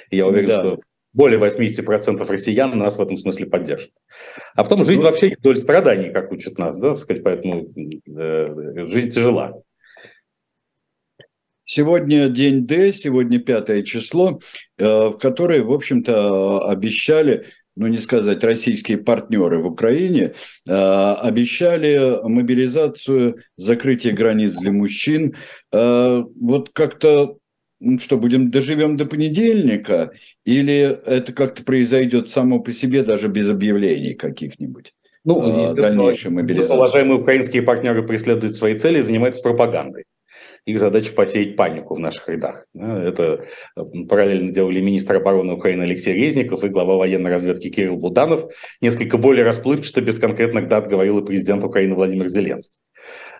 [0.10, 0.60] И я уверен, да.
[0.60, 0.80] что
[1.14, 3.92] более 80% россиян нас в этом смысле поддержат.
[4.54, 7.68] А потом жизнь ну, вообще доль страданий, как учат нас, да, сказать, поэтому
[8.06, 9.62] э, жизнь тяжела.
[11.66, 14.40] Сегодня день Д, сегодня пятое число,
[14.78, 20.36] э, в которое, в общем-то, обещали, ну не сказать, российские партнеры в Украине,
[20.68, 25.36] э, обещали мобилизацию, закрытие границ для мужчин.
[25.74, 27.38] Э, вот как-то
[27.80, 30.12] ну что, будем доживем до понедельника,
[30.46, 34.94] или это как-то произойдет само по себе, даже без объявлений каких-нибудь?
[35.24, 36.76] Ну, дальнейшей мобилизации.
[36.76, 40.06] Уважаемые украинские партнеры преследуют свои цели и занимаются пропагандой.
[40.66, 42.66] Их задача посеять панику в наших рядах.
[42.74, 43.46] Это
[44.10, 48.52] параллельно делали министр обороны Украины Алексей Резников и глава военной разведки Кирилл Буданов.
[48.82, 52.80] Несколько более расплывчато, без конкретных дат, говорил и президент Украины Владимир Зеленский.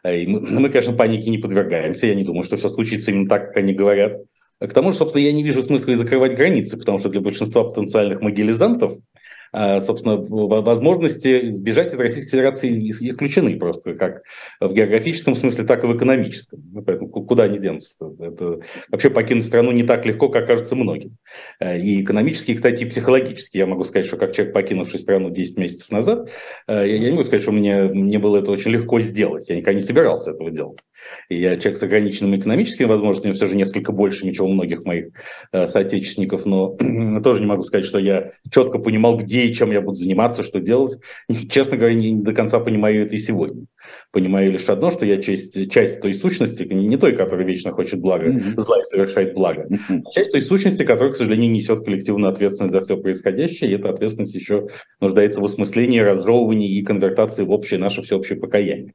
[0.08, 2.06] И мы, мы, конечно, панике не подвергаемся.
[2.06, 4.22] Я не думаю, что все случится именно так, как они говорят.
[4.60, 7.64] К тому же, собственно, я не вижу смысла и закрывать границы, потому что для большинства
[7.64, 8.98] потенциальных могилизантов а,
[9.82, 14.24] собственно, возможности сбежать из Российской Федерации исключены просто как
[14.60, 16.64] в географическом смысле, так и в экономическом.
[16.74, 17.96] Ну, поэтому куда они денутся?
[18.20, 18.60] Это
[18.90, 21.18] вообще покинуть страну не так легко, как кажется многим.
[21.60, 23.58] А, и экономически, и, кстати, и психологически.
[23.58, 26.30] Я могу сказать, что как человек, покинувший страну 10 месяцев назад,
[26.68, 29.50] а, я не могу сказать, что мне, мне было это очень легко сделать.
[29.50, 30.80] Я никогда не собирался этого делать.
[31.30, 35.08] И я человек с ограниченными экономическими возможностями, все же несколько больше, чем у многих моих
[35.52, 36.76] соотечественников, но
[37.24, 40.60] тоже не могу сказать, что я четко понимал, где и чем я буду заниматься, что
[40.60, 40.98] делать.
[41.50, 43.66] Честно говоря, не до конца понимаю это и сегодня.
[44.12, 48.30] Понимаю лишь одно, что я часть, часть той сущности, не, той, которая вечно хочет блага,
[48.30, 48.62] mm-hmm.
[48.62, 50.02] зла и совершает благо, mm-hmm.
[50.06, 53.90] а часть той сущности, которая, к сожалению, несет коллективную ответственность за все происходящее, и эта
[53.90, 54.68] ответственность еще
[55.00, 58.94] нуждается в осмыслении, разжевывании и конвертации в общее наше всеобщее покаяние.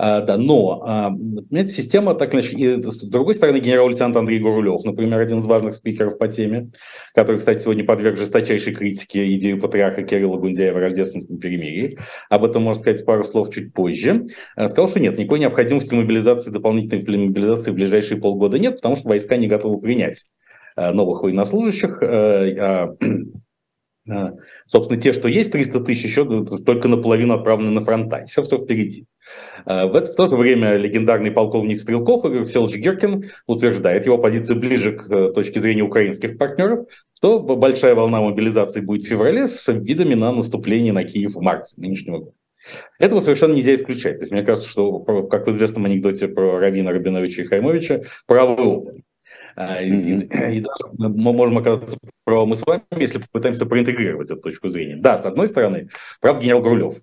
[0.00, 2.56] А, да, но, а, понимаете, система так иначе...
[2.56, 6.70] И, с другой стороны, генерал-лейтенант Андрей Гурулев, например, один из важных спикеров по теме,
[7.14, 11.98] который, кстати, сегодня подверг жесточайшей критике идею патриарха Кирилла Гундяева в рождественском перемирии.
[12.30, 14.26] Об этом можно сказать пару слов чуть позже.
[14.54, 19.08] А, сказал, что нет, никакой необходимости мобилизации, дополнительной мобилизации в ближайшие полгода нет, потому что
[19.08, 20.26] войска не готовы принять
[20.76, 22.00] новых военнослужащих.
[24.08, 24.34] А,
[24.66, 28.24] собственно, те, что есть, 300 тысяч, еще только наполовину отправлены на фронта.
[28.28, 29.06] Еще все впереди.
[29.66, 34.18] Э, в, это, в то же время легендарный полковник Стрелков Игорь Всеволодович Геркин утверждает, его
[34.18, 39.46] позиция ближе к э, точке зрения украинских партнеров, что большая волна мобилизации будет в феврале
[39.46, 42.32] с видами на наступление на Киев в марте нынешнего года.
[42.98, 44.16] Этого совершенно нельзя исключать.
[44.18, 48.62] То есть, мне кажется, что, как в известном анекдоте про Равина Рабиновича и Хаймовича, правы
[48.62, 48.92] оба.
[49.58, 50.52] Mm-hmm.
[50.52, 54.68] И, и даже мы можем оказаться правы мы с вами, если попытаемся проинтегрировать эту точку
[54.68, 54.96] зрения.
[54.96, 55.88] Да, с одной стороны,
[56.20, 56.94] прав генерал Грулев.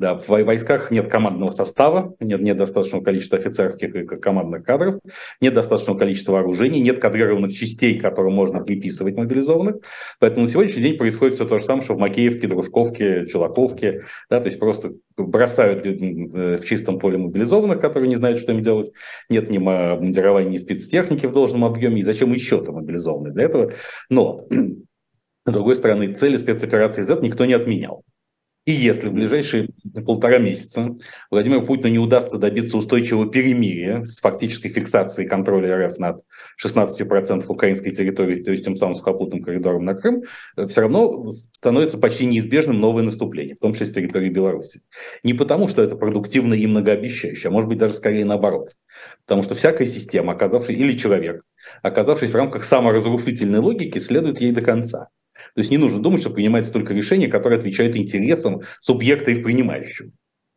[0.00, 4.98] Да, в войсках нет командного состава, нет, нет достаточного количества офицерских и командных кадров,
[5.42, 9.82] нет достаточного количества вооружений, нет кадрированных частей, которым можно приписывать мобилизованных.
[10.18, 14.04] Поэтому на сегодняшний день происходит все то же самое, что в Макеевке, Дружковке, Чулаковке.
[14.30, 18.90] Да, то есть просто бросают в чистом поле мобилизованных, которые не знают, что им делать.
[19.28, 22.00] Нет ни мундирования, ни спецтехники в должном объеме.
[22.00, 23.72] И зачем еще-то мобилизованные для этого?
[24.08, 24.46] Но,
[25.46, 28.02] с другой стороны, цели спецоперации Z никто не отменял.
[28.70, 29.70] И если в ближайшие
[30.06, 30.96] полтора месяца
[31.28, 36.22] Владимиру Путину не удастся добиться устойчивого перемирия с фактической фиксацией контроля РФ над
[36.64, 40.22] 16% украинской территории, то есть тем самым сухопутным коридором на Крым,
[40.68, 44.82] все равно становится почти неизбежным новое наступление, в том числе с территории Беларуси.
[45.24, 48.76] Не потому, что это продуктивно и многообещающе, а может быть даже скорее наоборот.
[49.26, 51.42] Потому что всякая система, оказавшись, или человек,
[51.82, 55.08] оказавшись в рамках саморазрушительной логики, следует ей до конца.
[55.54, 60.10] То есть не нужно думать, что принимается только решение, которое отвечает интересам субъекта их принимающего.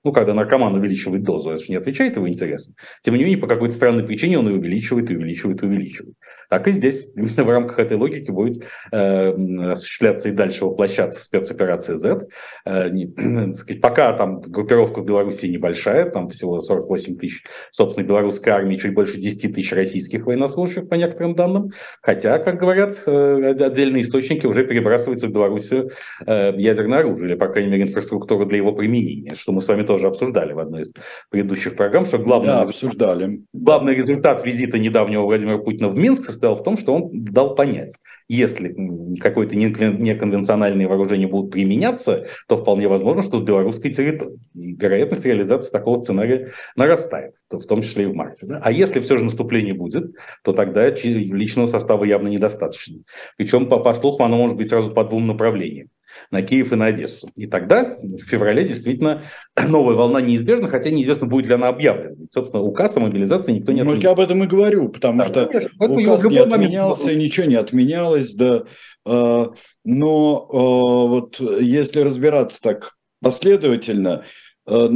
[0.03, 2.75] Ну, когда наркоман увеличивает дозу, это же не отвечает его интересам.
[3.03, 6.15] Тем не менее, по какой-то странной причине он увеличивает, увеличивает, увеличивает.
[6.49, 11.95] Так и здесь, именно в рамках этой логики будет э, осуществляться и дальше воплощаться спецоперация
[11.95, 12.27] Z.
[12.65, 18.51] Э, не, сказать, пока там группировка в Беларуси небольшая, там всего 48 тысяч, собственно, белорусской
[18.51, 21.71] армии, чуть больше 10 тысяч российских военнослужащих, по некоторым данным.
[22.01, 25.91] Хотя, как говорят, э, отдельные источники уже перебрасываются в Белоруссию
[26.25, 29.83] э, ядерное оружие, или, по крайней мере, инфраструктуру для его применения, что мы с вами
[29.83, 30.93] тоже тоже обсуждали в одной из
[31.29, 33.41] предыдущих программ, что главный, да, обсуждали.
[33.53, 37.93] главный результат визита недавнего Владимира Путина в Минск состоял в том, что он дал понять,
[38.27, 38.75] если
[39.21, 44.39] какое-то неконвенциональные вооружения будут применяться, то вполне возможно, что с белорусской территории.
[44.55, 48.47] И вероятность реализации такого сценария нарастает, в том числе и в марте.
[48.47, 48.61] Да?
[48.63, 52.97] А если все же наступление будет, то тогда личного состава явно недостаточно.
[53.37, 55.89] Причем, по, по слухам, оно может быть сразу по двум направлениям
[56.31, 57.29] на Киев и на Одессу.
[57.35, 59.23] И тогда, в феврале, действительно,
[59.67, 62.15] новая волна неизбежна, хотя неизвестно, будет ли она объявлена.
[62.31, 63.95] собственно, указ о мобилизации никто не отменял.
[63.95, 67.21] Ну, я об этом и говорю, потому да, что конечно, указ не отменялся, момент...
[67.21, 68.63] ничего не отменялось, да.
[69.05, 69.51] А,
[69.83, 74.25] но а, вот если разбираться так последовательно,
[74.65, 74.89] а,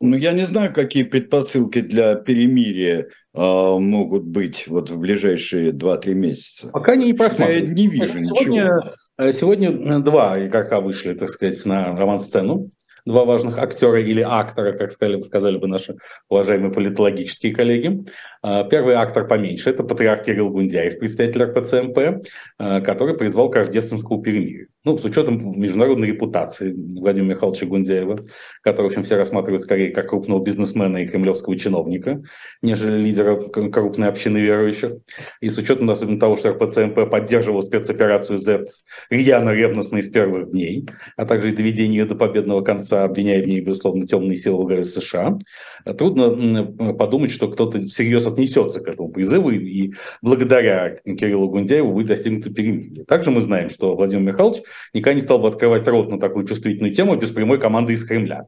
[0.00, 6.68] ну, я не знаю, какие предпосылки для перемирия могут быть вот в ближайшие 2-3 месяца.
[6.68, 7.68] Пока они не просматривают.
[7.68, 8.82] Я не вижу Сегодня ничего.
[9.20, 12.70] Э, сегодня э, два игрока вышли, так сказать, на роман-сцену
[13.04, 15.96] два важных актера или актора, как сказали, сказали бы наши
[16.28, 18.04] уважаемые политологические коллеги.
[18.42, 22.24] А, первый актор поменьше– это патриарх Кирилл Гундяев, представитель РПЦМП,
[22.58, 24.68] а, который призвал к рождественскому перемирию.
[24.84, 28.24] Ну, с учетом международной репутации Владимира Михайловича Гундяева,
[28.62, 32.22] который, в общем, все рассматривают скорее как крупного бизнесмена и кремлевского чиновника,
[32.62, 34.92] нежели лидера крупной общины верующих.
[35.42, 38.64] И с учетом особенно того, что РПЦМП поддерживал спецоперацию Z
[39.10, 40.86] рьяно, ревностно из первых дней,
[41.16, 45.38] а также доведение ее до победного конца, обвиняя в ней, безусловно, темные силы ВГС США,
[45.98, 52.50] трудно подумать, что кто-то всерьез отнесется к этому призыву, и благодаря Кириллу Гундяеву будет достигнуто
[52.50, 53.04] перемирие.
[53.04, 54.62] Также мы знаем, что Владимир Михайлович
[54.94, 58.46] никогда не стал бы открывать рот на такую чувствительную тему без прямой команды из Кремля.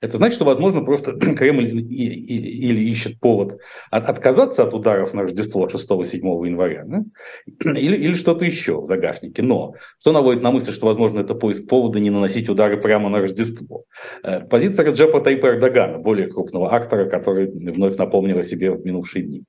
[0.00, 3.58] Это значит, что, возможно, просто Кремль или ищет повод
[3.90, 7.04] отказаться от ударов на Рождество 6-7 января, да?
[7.78, 9.42] или, или что-то еще в загашнике.
[9.42, 13.20] Но что наводит на мысль, что, возможно, это поиск повода не наносить удары прямо на
[13.20, 13.84] Рождество.
[14.22, 19.24] Э, позиция Раджепа Тайпа Эрдогана, более крупного актора, который вновь напомнил о себе в минувшие
[19.24, 19.44] дни.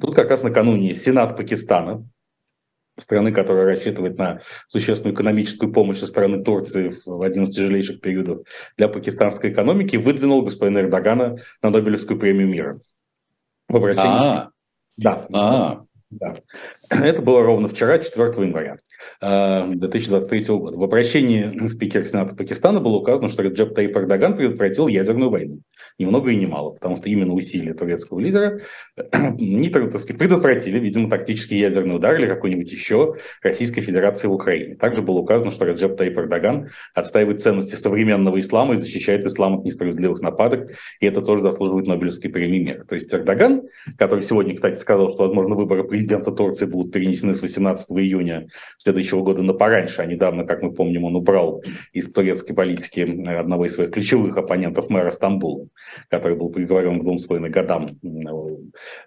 [0.00, 2.04] Тут как раз накануне Сенат Пакистана
[2.98, 8.46] страны, которая рассчитывает на существенную экономическую помощь со стороны Турции в один из тяжелейших периодов
[8.76, 12.80] для пакистанской экономики, выдвинул господина Эрдогана на Нобелевскую премию мира.
[13.68, 14.08] В обращении...
[14.08, 14.50] А-а-а.
[14.96, 15.26] Да.
[15.32, 15.84] А-а-а.
[16.10, 16.36] Да.
[16.90, 18.76] Это было ровно вчера, 4 января
[19.20, 20.76] 2023 года.
[20.76, 25.60] В обращении спикера Сената Пакистана было указано, что Реджеп Таип Эрдоган предотвратил ядерную войну.
[25.98, 28.60] Ни много и ни мало, потому что именно усилия турецкого лидера
[29.12, 34.76] не, так сказать, предотвратили, видимо, тактический ядерный удар или какой-нибудь еще Российской Федерации в Украине.
[34.76, 39.64] Также было указано, что Раджеп Таип Эрдоган отстаивает ценности современного ислама и защищает ислам от
[39.64, 40.70] несправедливых нападок,
[41.00, 42.84] и это тоже заслуживает Нобелевской премии мира.
[42.84, 43.62] То есть Эрдоган,
[43.96, 48.46] который сегодня, кстати, сказал, что, возможно, выборы президента Турции будут перенесены с 18 июня
[48.78, 51.62] следующего года на пораньше, а недавно, как мы помним, он убрал
[51.92, 55.66] из турецкой политики одного из своих ключевых оппонентов мэра Стамбула,
[56.08, 57.88] который был приговорен к двум с половиной годам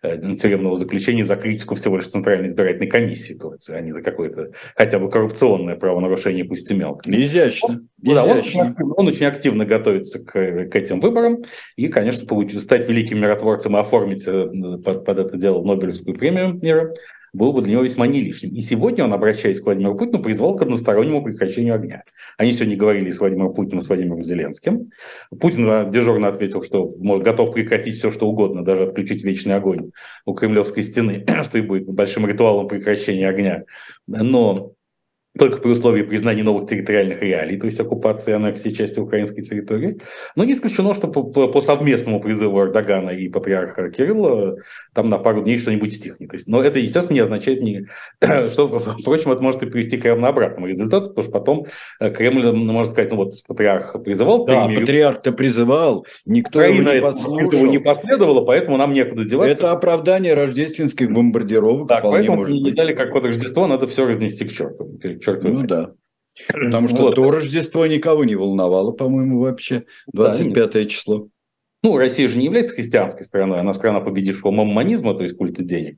[0.03, 4.51] э, тюремного заключения за критику всего лишь Центральной избирательной комиссии Турции, а не за какое-то
[4.75, 7.15] хотя бы коррупционное правонарушение, пусть и мелкое.
[7.15, 7.69] Изящно.
[7.69, 8.59] Он, да, он, очень,
[8.97, 11.37] он очень активно готовится к, к этим выборам
[11.77, 14.49] и, конечно, получит, стать великим миротворцем и оформить э,
[14.83, 16.93] под, под это дело Нобелевскую премию мира
[17.33, 18.51] было бы для него весьма не лишним.
[18.51, 22.03] И сегодня он, обращаясь к Владимиру Путину, призвал к одностороннему прекращению огня.
[22.37, 24.89] Они сегодня говорили с Владимиром Путиным, с Владимиром Зеленским.
[25.39, 29.91] Путин дежурно ответил, что готов прекратить все, что угодно, даже отключить вечный огонь
[30.25, 33.63] у Кремлевской стены, что и будет большим ритуалом прекращения огня.
[34.07, 34.73] Но
[35.37, 39.99] только при условии признания новых территориальных реалий, то есть оккупации и аннексии части украинской территории.
[40.35, 44.57] Но не исключено, что по, по, по совместному призыву Эрдогана и патриарха Кирилла
[44.93, 46.29] там на пару дней что-нибудь стихнет.
[46.29, 47.85] То есть, но это, естественно, не означает, не,
[48.49, 51.65] что, впрочем, это может и привести к равно обратному результату, потому что потом
[52.01, 54.45] э, Кремль может сказать, ну вот патриарх призывал.
[54.45, 57.47] Да, патриарх-то призывал, никто Украина его не послушал.
[57.47, 59.53] Этого не последовало, поэтому нам некуда деваться.
[59.53, 61.87] Это оправдание рождественских бомбардировок.
[61.87, 65.93] Так, поэтому не дали как под Рождество, надо все разнести к черту черт Ну да.
[66.47, 67.15] Потому что вот.
[67.15, 69.85] до Рождества никого не волновало, по-моему, вообще.
[70.13, 71.27] 25 да, число.
[71.83, 75.97] Ну, Россия же не является христианской страной, она страна победившего маммонизма, то есть культа денег.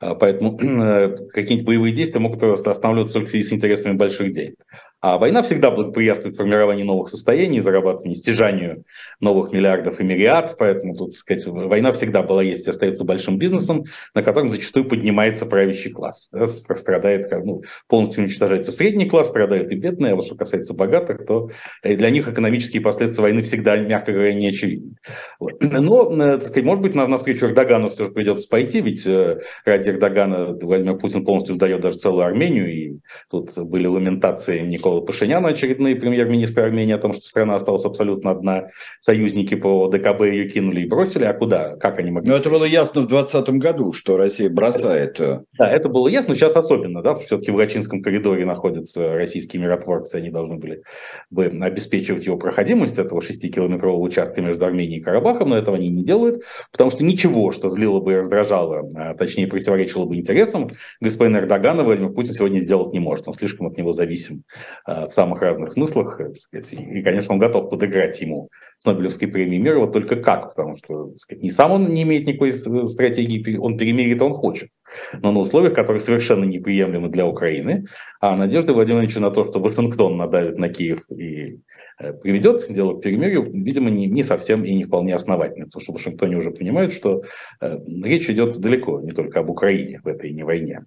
[0.00, 0.56] А, поэтому
[1.32, 4.56] какие-нибудь боевые действия могут останавливаться только с интересами больших денег.
[5.00, 8.84] А война всегда благоприятствует формированию новых состояний, зарабатыванию, стяжанию
[9.18, 10.56] новых миллиардов и миллиард.
[10.58, 13.84] Поэтому тут, сказать, война всегда была, есть и остается большим бизнесом,
[14.14, 16.28] на котором зачастую поднимается правящий класс.
[16.32, 20.12] Да, страдает, ну, полностью уничтожается средний класс, страдают и бедные.
[20.12, 21.50] А вот что касается богатых, то
[21.82, 24.96] для них экономические последствия войны всегда, мягко говоря, не очевидны.
[25.38, 25.62] Вот.
[25.62, 29.40] Но, э, так сказать, может быть, на, навстречу Эрдогану все же придется пойти, ведь э,
[29.64, 32.98] ради Эрдогана Владимир Путин полностью сдает даже целую Армению, и
[33.30, 38.32] тут были ламентации Никола Никола Пашиняна, очередные премьер-министр Армении, о том, что страна осталась абсолютно
[38.32, 38.68] одна.
[39.00, 41.24] Союзники по ДКБ ее кинули и бросили.
[41.24, 41.76] А куда?
[41.76, 42.30] Как они могли?
[42.30, 45.20] Но это было ясно в 2020 году, что Россия бросает.
[45.20, 47.02] Э, да, это было ясно, сейчас особенно.
[47.02, 47.14] Да?
[47.14, 50.82] Все-таки в Лачинском коридоре находятся российские миротворцы, они должны были
[51.30, 56.04] бы обеспечивать его проходимость этого 6-километрового участка между Арменией и Карабахом, но этого они не
[56.04, 60.68] делают, потому что ничего, что злило бы и раздражало, а точнее противоречило бы интересам
[61.00, 63.28] господина Эрдогана, Владимир Путин сегодня сделать не может.
[63.28, 64.42] Он слишком от него зависим
[64.86, 66.20] в самых разных смыслах.
[66.20, 70.54] Э, сказать, и, конечно, он готов подыграть ему с Нобелевской премией мира, вот только как,
[70.54, 74.70] потому что сказать, не сам он не имеет никакой стратегии, он перемирит, он хочет,
[75.12, 77.86] но на условиях, которые совершенно неприемлемы для Украины,
[78.20, 81.58] а надежды Владимировича на то, что Вашингтон надавит на Киев и
[81.98, 85.92] э, приведет дело к перемирию, видимо, не, не совсем и не вполне основательно, потому что
[85.92, 87.22] в Вашингтоне уже понимают, что
[87.60, 90.84] э, речь идет далеко, не только об Украине в этой не войне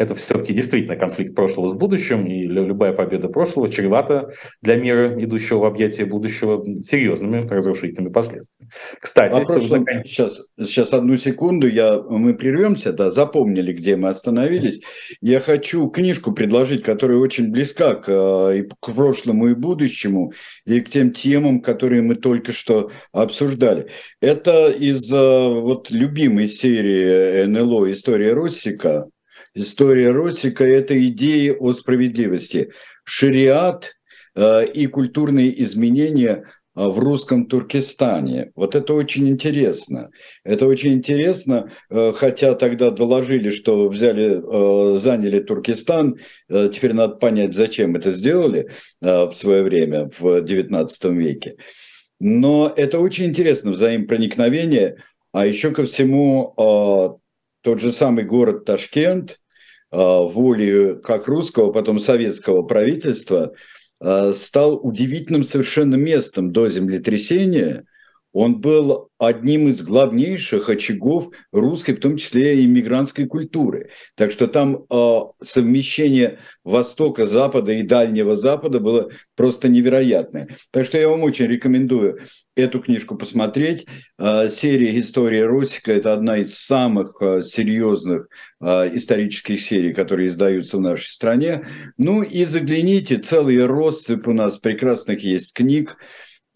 [0.00, 4.30] это все-таки действительно конфликт прошлого с будущим, и любая победа прошлого чревата
[4.62, 8.72] для мира, идущего в объятия будущего, серьезными разрушительными последствиями.
[8.98, 9.84] Кстати, а прошлом...
[9.84, 10.04] закон...
[10.04, 14.80] сейчас, сейчас одну секунду, я, мы прервемся, да, запомнили, где мы остановились.
[15.20, 20.32] Я хочу книжку предложить, которая очень близка к, э, и к прошлому и будущему,
[20.64, 23.88] и к тем темам, которые мы только что обсуждали.
[24.22, 29.10] Это из э, вот любимой серии НЛО «История Росика»,
[29.54, 32.70] история Росика– это идеи о справедливости.
[33.04, 33.92] Шариат
[34.36, 36.44] э, и культурные изменения
[36.76, 38.52] э, в русском Туркестане.
[38.54, 40.10] Вот это очень интересно.
[40.44, 44.40] Это очень интересно, э, хотя тогда доложили, что взяли,
[44.98, 46.18] заняли Туркестан.
[46.48, 51.56] Теперь надо понять, зачем это сделали в свое время, в XIX веке.
[52.20, 54.98] Но это очень интересно, взаимопроникновение.
[55.32, 56.54] А еще ко всему,
[57.62, 59.39] тот же самый город Ташкент,
[59.90, 63.52] а, волей как русского, потом советского правительства,
[64.00, 67.84] а, стал удивительным совершенно местом до землетрясения.
[68.32, 73.90] Он был одним из главнейших очагов русской, в том числе и иммигрантской культуры.
[74.14, 80.48] Так что там э, совмещение Востока, Запада и Дальнего Запада было просто невероятное.
[80.70, 82.20] Так что я вам очень рекомендую
[82.54, 83.86] эту книжку посмотреть.
[84.18, 88.28] Э, серия «История Росика»– это одна из самых э, серьезных
[88.60, 91.66] э, исторических серий, которые издаются в нашей стране.
[91.98, 95.96] Ну и загляните, целый россыпь у нас прекрасных есть книг,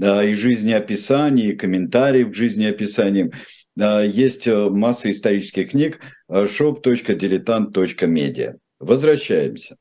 [0.01, 3.33] и жизнеописаний, и комментариев к жизнеописаниям.
[3.77, 5.99] Есть масса исторических книг
[6.31, 8.55] shop.diletant.media.
[8.79, 9.77] Возвращаемся.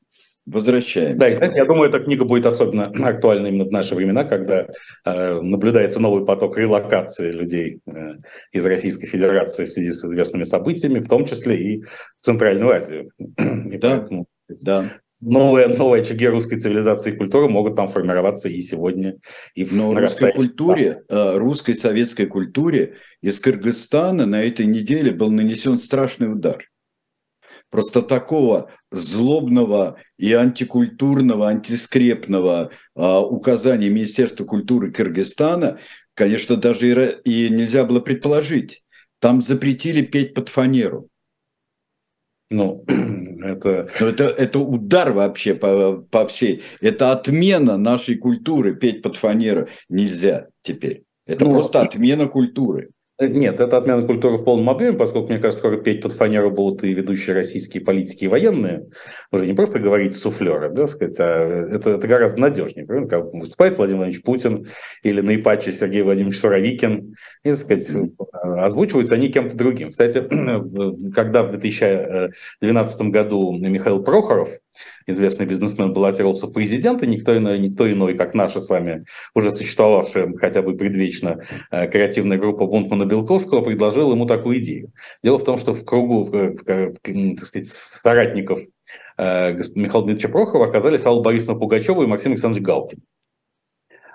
[0.46, 1.16] Возвращаемся.
[1.16, 4.66] Да, и, кстати, я думаю, эта книга будет особенно актуальна именно в наши времена, когда
[5.06, 8.16] э, наблюдается новый поток релокации людей э,
[8.52, 13.10] из Российской Федерации в связи с известными событиями, в том числе и в Центральную Азию.
[13.18, 14.84] И да, поэтому, да.
[15.26, 19.16] Новые, новые очаги русской цивилизации и культуры могут там формироваться и сегодня,
[19.54, 25.30] и в Но русской культуре, э, русской советской культуре из Кыргызстана на этой неделе был
[25.30, 26.68] нанесен страшный удар.
[27.70, 35.80] Просто такого злобного и антикультурного, антискрепного а, указания Министерства культуры Кыргызстана,
[36.14, 38.84] конечно, даже и, и нельзя было предположить.
[39.20, 41.08] Там запретили петь под фанеру.
[42.54, 42.84] Ну,
[43.42, 43.88] это...
[44.00, 46.62] Но это, это удар вообще по, по всей.
[46.80, 48.74] Это отмена нашей культуры.
[48.76, 51.02] Петь под фанеру нельзя теперь.
[51.26, 52.90] Это ну, просто отмена культуры.
[53.18, 56.50] Э, нет, это отмена культуры в полном объеме, поскольку, мне кажется, скоро петь под фанеру
[56.50, 58.86] будут и ведущие российские политики и военные.
[59.32, 62.86] Уже не просто говорить суфлеры, да, сказать, а это, это гораздо надежнее.
[62.86, 63.08] Правильно?
[63.08, 64.68] Как выступает Владимир Владимирович Путин
[65.02, 67.90] или на ипаче Сергей Владимирович Суровикин, и, так сказать,
[68.44, 69.90] озвучиваются они кем-то другим.
[69.90, 70.20] Кстати,
[71.14, 74.48] когда в 2012 году Михаил Прохоров
[75.06, 80.32] известный бизнесмен баллотировался в президенты, никто иной, никто иной, как наша с вами уже существовавшая
[80.38, 81.40] хотя бы предвечно
[81.70, 84.90] э, креативная группа Бунтмана Белковского предложила ему такую идею.
[85.22, 86.54] Дело в том, что в кругу, в,
[87.02, 88.60] так сказать, соратников
[89.18, 92.98] э, Михаила Дмитриевича Прохорова оказались Алла Борисовна Пугачева и Максим Александрович Галкин.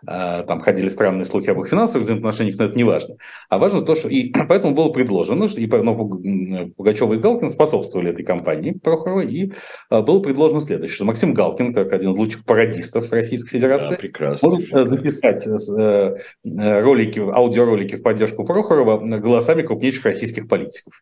[0.06, 3.16] А, там ходили странные слухи об их финансовых взаимоотношениях, но это не важно.
[3.50, 4.10] А важно то, что...
[4.10, 9.52] И поэтому было предложено, и ну, Пугачева и Галкин способствовали этой кампании Прохорова, и
[9.89, 13.97] а, было предложено следующее, что Максим Галкин, как один из лучших пародистов Российской Федерации, да,
[13.97, 20.93] прекрасно, может э, записать э, э, ролики, аудиоролики в поддержку Прохорова голосами крупнейших российских политиков.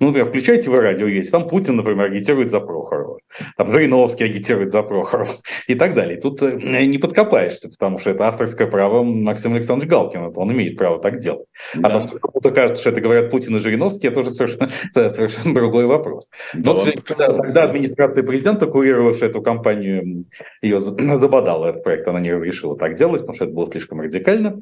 [0.00, 3.18] Ну, например, включайте вы радио есть, там Путин, например, агитирует за Прохорова,
[3.56, 5.32] там Жириновский агитирует за Прохорова
[5.66, 6.20] и так далее.
[6.20, 11.00] Тут не подкопаешься, потому что это автор авторское право Максим Александрович Галкин, он имеет право
[11.00, 11.46] так делать.
[11.74, 11.88] А да.
[11.88, 14.70] А то, что кому-то кажется, что это говорят Путин и Жириновский, это уже совершенно,
[15.10, 16.30] совершенно другой вопрос.
[16.54, 20.26] Но да, тогда, тогда администрация президента, курировавшая эту кампанию,
[20.62, 20.80] ее
[21.18, 24.60] забодала этот проект, она не решила так делать, потому что это было слишком радикально.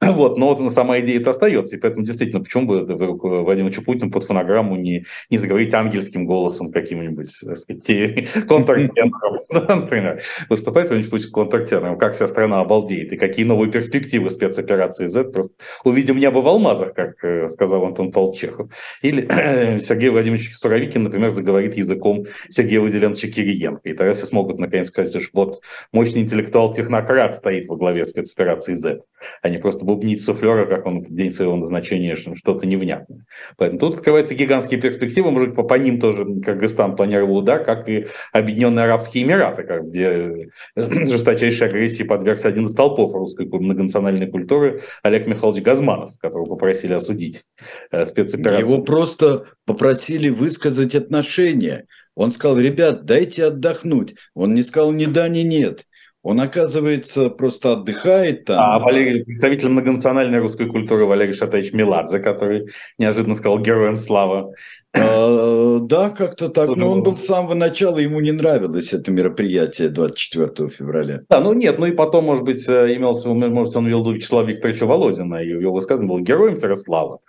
[0.16, 4.76] Вот, но вот сама идея-то остается, и поэтому действительно, почему бы Владимиру Путину под фонограмму
[4.76, 12.14] не, не заговорить ангельским голосом каким-нибудь, так сказать, контртенором, например, выступать Владимир Путин контртенором, как
[12.14, 15.24] вся страна обалдеет, и какие новые перспективы спецоперации Z.
[15.24, 15.52] Просто
[15.84, 18.70] увидим небо в алмазах, как э, сказал Антон Полчехов.
[19.02, 23.88] Или э, Сергей Владимирович Суровикин, например, заговорит языком Сергея Владимировича Кириенко.
[23.88, 25.60] И тогда все смогут наконец сказать, что вот
[25.92, 29.00] мощный интеллектуал-технократ стоит во главе спецоперации Z,
[29.42, 33.24] а не просто бубнить суфлера, как он в день своего назначения что-то невнятное.
[33.56, 38.06] Поэтому тут открываются гигантские перспективы, может по, по ним тоже Кыргызстан планировал удар, как и
[38.32, 45.26] Объединенные Арабские Эмираты, где э, жесточайшей агрессии подвергся один из толпов русской многонациональной культуры Олег
[45.26, 47.44] Михайлович Газманов, которого попросили осудить
[47.90, 48.66] э, спецоперацию.
[48.66, 51.86] Его просто попросили высказать отношения.
[52.14, 54.14] Он сказал, ребят, дайте отдохнуть.
[54.34, 55.84] Он не сказал ни да, ни нет.
[56.26, 58.58] Он, оказывается, просто отдыхает там.
[58.58, 62.66] А Валерий, представитель многонациональной русской культуры Валерий Шатаевич Меладзе, который
[62.98, 64.52] неожиданно сказал героем слава.
[64.96, 66.68] А, да, как-то так.
[66.76, 71.22] Но он был с самого начала, ему не нравилось это мероприятие 24 февраля.
[71.28, 74.86] Да, ну нет, ну и потом, может быть, э, имелся, может, он вел Вячеслава Викторовича
[74.86, 77.20] Володина, и его высказывание было героем Ярослава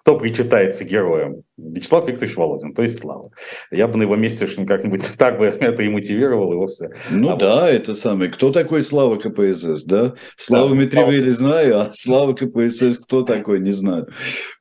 [0.00, 1.42] кто причитается героем?
[1.58, 3.30] Вячеслав Викторович Володин, то есть Слава.
[3.70, 6.90] Я бы на его месте как-нибудь так бы это и мотивировал, и вовсе.
[7.10, 7.70] Ну а да, вот.
[7.70, 8.30] это самое.
[8.30, 10.14] Кто такой Слава КПСС, да?
[10.36, 14.08] Слава да, Митревели знаю, а Слава КПСС кто такой, не знаю.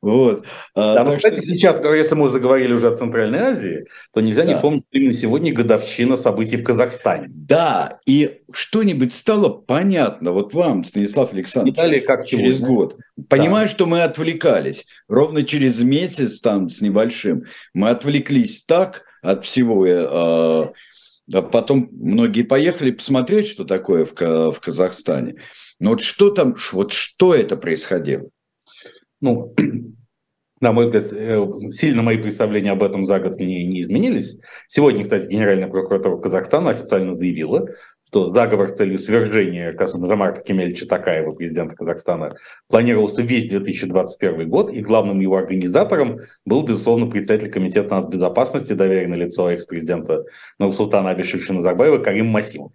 [0.01, 0.45] Вот.
[0.75, 1.45] А, да, ну, кстати, что...
[1.45, 4.53] сейчас, если мы заговорили уже о Центральной Азии, то нельзя да.
[4.53, 7.27] не помнить именно сегодня годовщина событий в Казахстане.
[7.29, 12.75] Да, и что-нибудь стало понятно вот вам, Станислав Александрович, далее, как через сегодня.
[12.75, 12.97] год.
[13.29, 13.73] Понимаю, да.
[13.73, 14.85] что мы отвлекались.
[15.07, 19.85] Ровно через месяц там с небольшим мы отвлеклись так от всего.
[19.87, 20.71] Э,
[21.33, 25.35] а потом многие поехали посмотреть, что такое в, в Казахстане.
[25.79, 28.29] Но вот что там, вот что это происходило?
[29.19, 29.55] Ну,
[30.61, 34.39] на мой взгляд, э, сильно мои представления об этом за год не, не изменились.
[34.67, 37.67] Сегодня, кстати, Генеральная прокуратура Казахстана официально заявила,
[38.07, 42.35] что заговор с целью свержения Касым-Жамарта Кемельевича Такаева, президента Казахстана,
[42.69, 49.49] планировался весь 2021 год, и главным его организатором был, безусловно, председатель Комитета нацбезопасности, доверенное лицо
[49.51, 50.23] экс-президента
[50.57, 52.71] Нурсултана Абишевича Назарбаева Карим Масимов.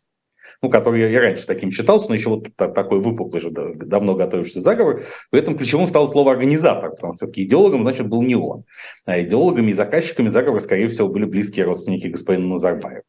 [0.60, 5.02] ну, который и раньше таким считался, но еще вот такой выпуклый же давно готовившийся заговор.
[5.30, 8.64] При этом ключевым стало слово «организатор», потому что все-таки идеологом, значит, был не он.
[9.06, 13.02] А идеологами и заказчиками заговора, скорее всего, были близкие родственники господина Назарбаева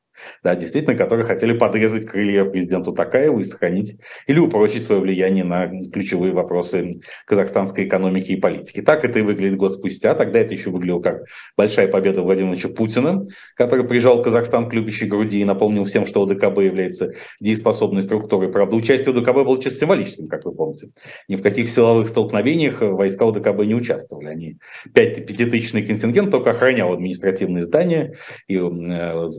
[0.43, 3.97] да, действительно, которые хотели подрезать крылья президенту Такаеву и сохранить
[4.27, 8.81] или упрочить свое влияние на ключевые вопросы казахстанской экономики и политики.
[8.81, 10.15] Так это и выглядит год спустя.
[10.15, 11.25] Тогда это еще выглядело как
[11.57, 13.23] большая победа Владимировича Путина,
[13.55, 18.49] который приезжал в Казахстан к любящей груди и напомнил всем, что ОДКБ является дееспособной структурой.
[18.49, 20.89] Правда, участие ОДКБ было чисто символическим, как вы помните.
[21.27, 24.27] Ни в каких силовых столкновениях войска ОДКБ не участвовали.
[24.27, 24.57] Они
[24.93, 28.15] пятитысячный контингент только охранял административные здания
[28.47, 29.29] и э,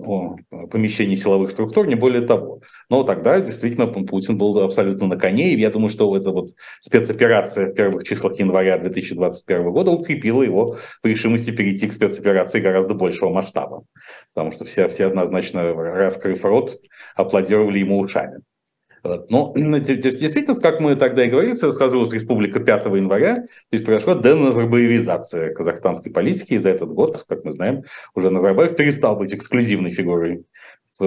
[0.70, 2.60] помещений силовых структур, не более того.
[2.90, 6.50] Но тогда действительно Путин был абсолютно на коне, и я думаю, что эта вот
[6.80, 12.94] спецоперация в первых числах января 2021 года укрепила его в решимости перейти к спецоперации гораздо
[12.94, 13.84] большего масштаба.
[14.34, 16.80] Потому что все, все однозначно, раскрыв рот,
[17.16, 18.40] аплодировали ему ушами.
[19.28, 23.42] Но действительно, как мы тогда и говорили, сложилась республика 5 января, то
[23.72, 27.82] есть произошла деназарбаевизация казахстанской политики, и за этот год, как мы знаем,
[28.14, 30.44] уже Назарбаев перестал быть эксклюзивной фигурой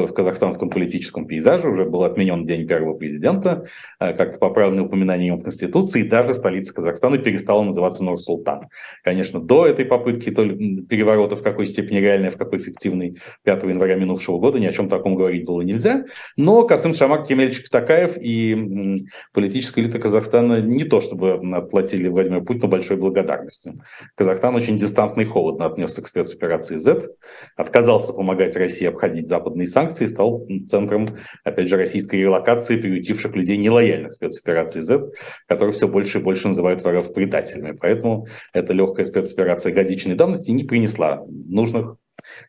[0.05, 3.65] в, казахстанском политическом пейзаже, уже был отменен день первого президента,
[3.99, 8.67] э, как-то поправленное упоминание в Конституции, и даже столица Казахстана перестала называться Нур-Султан.
[9.03, 13.63] Конечно, до этой попытки то ли переворота в какой степени реальной, в какой фиктивной 5
[13.63, 18.17] января минувшего года ни о чем таком говорить было нельзя, но Касым Шамак Кемельевич Такаев
[18.19, 23.81] и политическая элита Казахстана не то чтобы отплатили Владимиру Путину большой благодарностью.
[24.15, 27.09] Казахстан очень дистантно и холодно отнесся к спецоперации Z,
[27.55, 34.13] отказался помогать России обходить западные санкций стал центром, опять же, российской релокации приютивших людей нелояльных
[34.13, 35.11] спецоперации Z,
[35.47, 37.77] которых все больше и больше называют в РФ предателями.
[37.79, 41.97] Поэтому эта легкая спецоперация годичной давности не принесла нужных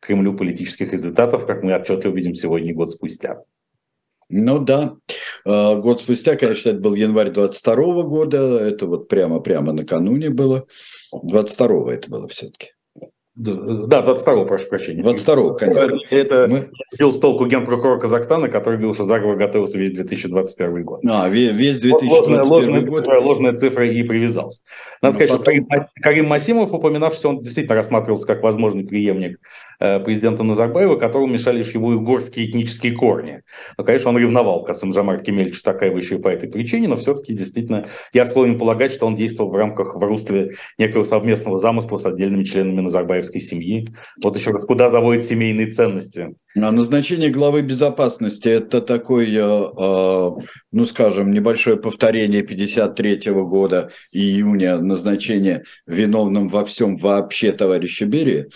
[0.00, 3.42] Кремлю политических результатов, как мы отчетливо видим сегодня, год спустя.
[4.30, 4.96] Ну да,
[5.44, 10.66] а, год спустя, конечно, это был январь 22 года, это вот прямо-прямо накануне было,
[11.12, 12.72] 22 это было все-таки.
[13.38, 15.00] Да, 22-го, прошу прощения.
[15.00, 15.96] 22-го, конечно.
[16.10, 16.70] Это Мы...
[16.90, 21.00] сбил с толку генпрокурор Казахстана, который говорил, что заговор готовился весь 2021 год.
[21.08, 23.04] А, весь 2021 ложная, год.
[23.04, 24.62] Цифра, ложная цифра и привязался.
[25.02, 25.86] Надо ну, сказать, потом...
[25.86, 29.38] что Карим Масимов, упоминавшийся, он действительно рассматривался как возможный преемник
[29.78, 33.42] э, президента Назарбаева, которому мешали лишь его угорские этнические корни.
[33.76, 37.34] Но, конечно, он ревновал Касым Жамар Кемельевичу такая еще и по этой причине, но все-таки
[37.34, 42.04] действительно я склонен полагать, что он действовал в рамках в русле некого совместного замысла с
[42.04, 43.88] отдельными членами Назарбаевской израильской семьи.
[44.22, 46.34] Вот еще раз, куда заводят семейные ценности?
[46.56, 50.30] А назначение главы безопасности– это такой, э, э,
[50.72, 58.48] ну, скажем, небольшое повторение 53 года июня назначение виновным во всем вообще товарища Берия?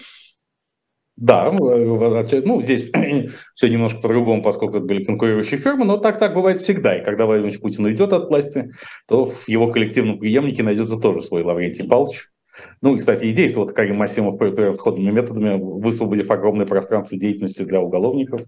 [1.17, 2.91] Да, э, ну, здесь
[3.55, 6.97] все немножко по-другому, поскольку это были конкурирующие фирмы, но так так бывает всегда.
[6.97, 8.73] И когда Владимир Путин уйдет от власти,
[9.07, 12.32] то в его коллективном преемнике найдется тоже свой Лаврентий Павлович,
[12.81, 14.41] ну, кстати, и действовал Карим Масимов
[14.77, 18.43] сходными методами, высвободив огромное пространство деятельности для уголовников.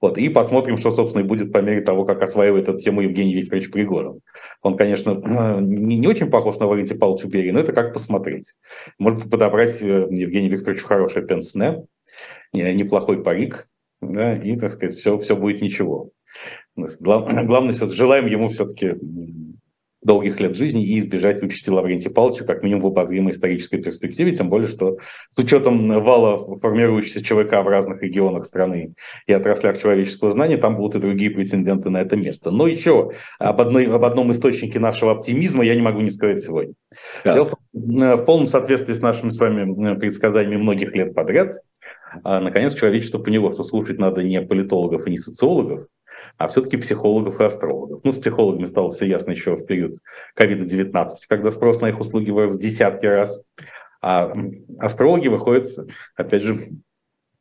[0.00, 3.34] Вот, и посмотрим, что, собственно, и будет по мере того, как осваивает эту тему Евгений
[3.34, 4.20] Викторович Пригожин.
[4.62, 5.12] Он, конечно,
[5.60, 8.54] не, не очень похож на Валентия Павловича Берия, но это как посмотреть.
[8.98, 11.84] Может подобрать э, Евгению Викторовичу хорошее пенсне,
[12.52, 13.68] неплохой парик,
[14.00, 16.10] да, и, так сказать, все, все будет ничего.
[17.00, 18.94] Главное, главное желаем ему все-таки
[20.02, 24.48] долгих лет жизни и избежать участи Лаврентия Павловича как минимум в обозримой исторической перспективе, тем
[24.48, 24.98] более, что
[25.32, 28.94] с учетом вала формирующейся ЧВК в разных регионах страны
[29.26, 32.50] и отраслях человеческого знания, там будут и другие претенденты на это место.
[32.50, 36.74] Но еще об, одной, об одном источнике нашего оптимизма я не могу не сказать сегодня.
[37.24, 37.34] Да.
[37.34, 41.14] Дело в, том, э, в полном соответствии с нашими с вами э, предсказаниями многих лет
[41.14, 41.56] подряд,
[42.24, 45.86] а, наконец человечество поняло, что слушать надо не политологов и не социологов,
[46.36, 48.00] а все-таки психологов и астрологов.
[48.04, 49.98] Ну, с психологами стало все ясно еще в период
[50.38, 53.40] COVID-19, когда спрос на их услуги вырос в десятки раз.
[54.00, 54.32] А
[54.78, 55.66] астрологи выходят,
[56.14, 56.70] опять же,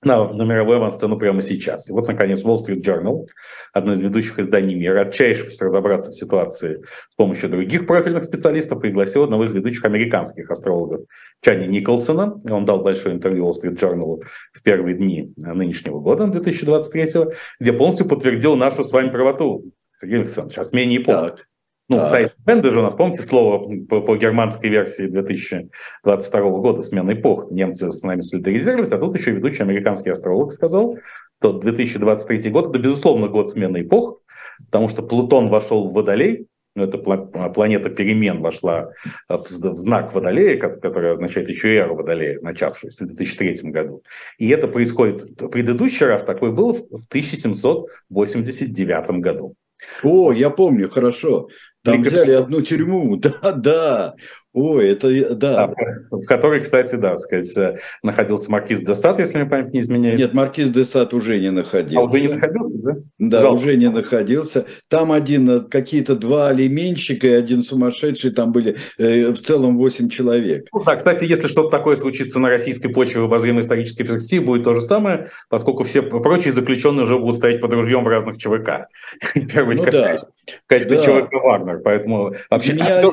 [0.04, 1.90] на, на мировую авансцену прямо сейчас.
[1.90, 3.26] И вот, наконец, Wall Street Journal,
[3.74, 9.24] одно из ведущих изданий мира, отчаявшись разобраться в ситуации с помощью других профильных специалистов, пригласил
[9.24, 11.02] одного из ведущих американских астрологов
[11.42, 12.40] Чани Николсона.
[12.50, 14.24] Он дал большое интервью Wall Street Journal
[14.54, 19.66] в первые дни нынешнего года, 2023, где полностью подтвердил нашу с вами правоту.
[20.00, 21.16] Сергей Александрович, о смене эпох.
[21.16, 21.48] Так.
[21.90, 22.10] Ну, да.
[22.10, 27.50] Zeitwende же у нас, помните слово по, по германской версии 2022 года, смена эпох.
[27.50, 30.98] Немцы с нами солидаризировались, а тут еще ведущий американский астролог сказал,
[31.38, 34.20] что 2023 год– это, безусловно, год смены эпох,
[34.66, 38.92] потому что Плутон вошел в Водолей, ну, эта планета перемен вошла
[39.30, 44.04] в знак Водолея, который означает еще эру Водолея, начавшуюся в 2003 году.
[44.38, 49.56] И это происходит, предыдущий раз такой был в 1789 году.
[50.04, 51.50] О, я помню, хорошо.
[51.88, 54.16] Там взяли одну тюрьму, да, да.
[54.54, 55.74] Ой, это да.
[56.10, 60.18] В которой, кстати, да, сказать, э, находился маркиз де Сад, если мне память не изменяет.
[60.18, 62.00] Нет, маркиз де Сад уже не находился.
[62.00, 62.92] А уже не находился, да?
[63.20, 63.56] Да, Жалко.
[63.56, 64.66] уже не находился.
[64.88, 70.10] Там один, э, какие-то два алименщика и один сумасшедший, там были э, в целом восемь
[70.10, 70.68] человек.
[70.74, 74.64] Ну, да, кстати, если что-то такое случится на российской почве в обозримой исторической перспективе, будет
[74.64, 78.88] то же самое, поскольку все прочие заключенные уже будут стоять под ружьем в разных ЧВК.
[79.36, 80.18] Первый ну, да.
[80.66, 81.82] качестве ЧВК Вагнер.
[81.84, 82.74] Поэтому вообще...
[82.74, 83.12] Меня...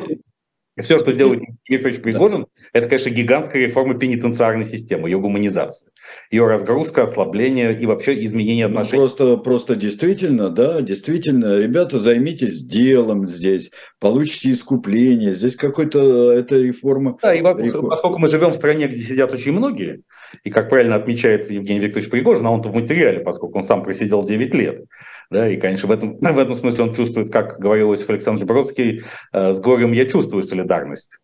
[0.76, 2.46] А все, что делает Викторович Пригожин, да.
[2.72, 5.92] это, конечно, гигантская реформа пенитенциарной системы, ее гуманизация,
[6.32, 9.02] ее разгрузка, ослабление и вообще изменение ну, отношений.
[9.02, 13.70] Ну, просто, просто действительно, да, действительно, ребята, займитесь делом здесь,
[14.00, 17.18] получите искупление, здесь какой-то, это реформа.
[17.22, 17.90] Да, и реформа.
[17.90, 20.02] поскольку мы живем в стране, где сидят очень многие,
[20.42, 24.24] и, как правильно отмечает Евгений Викторович Пригожин, а он-то в материале, поскольку он сам просидел
[24.24, 24.84] 9 лет,
[25.30, 29.02] да, и, конечно, в этом, в этом смысле он чувствует, как говорил Иосиф Александрович Бродский,
[29.32, 31.18] э, с горем я чувствую солидарность.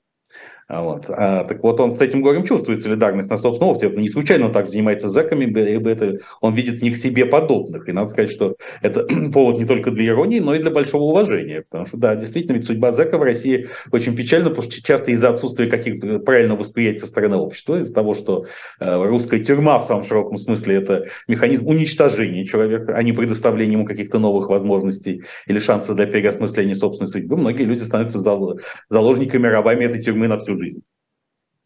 [0.71, 1.07] А вот.
[1.09, 3.89] А, так вот, он с этим горем чувствует солидарность на собственном опыте.
[3.89, 7.89] Не случайно он так занимается зэками, ибо это, он видит в них себе подобных.
[7.89, 9.03] И надо сказать, что это
[9.35, 11.65] повод не только для иронии, но и для большого уважения.
[11.69, 15.31] Потому что, да, действительно, ведь судьба зэка в России очень печальна, потому что часто из-за
[15.31, 18.47] отсутствия каких-то правильного восприятия со стороны общества, из-за того, что
[18.79, 23.87] э, русская тюрьма в самом широком смысле это механизм уничтожения человека, а не предоставления ему
[23.87, 28.21] каких-то новых возможностей или шансов для переосмысления собственной судьбы, многие люди становятся
[28.89, 30.83] заложниками, рабами этой тюрьмы на всю жизнь.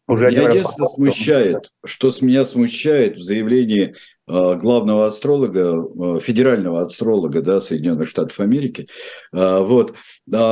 [0.07, 3.95] Уже меня единственное смущает, что с меня смущает в заявлении
[4.27, 8.87] э, главного астролога, э, федерального астролога да, Соединенных Штатов Америки,
[9.33, 9.95] э, вот,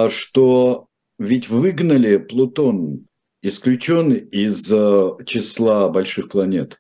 [0.10, 0.88] что
[1.20, 3.06] ведь выгнали Плутон,
[3.44, 4.66] исключен из
[5.26, 6.80] числа больших планет.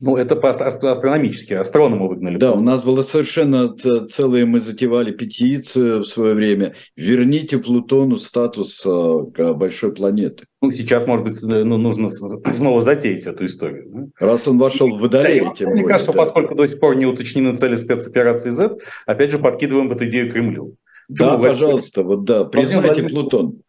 [0.00, 2.38] Ну, это астрономически, астрономы выгнали.
[2.38, 6.74] Да, у нас было совершенно целое, мы затевали петицию в свое время.
[6.96, 10.46] Верните Плутону статус э, большой планеты.
[10.62, 14.10] Ну, сейчас, может быть, ну, нужно снова затеять эту историю.
[14.18, 16.18] Раз он вошел в Водолей, да, тем Мне более, кажется, да.
[16.18, 20.76] поскольку до сих пор не уточнены цели спецоперации Z, опять же, подкидываем эту идею Кремлю.
[21.10, 21.44] Да, Почему?
[21.44, 23.60] пожалуйста, вот да, признайте Плутон.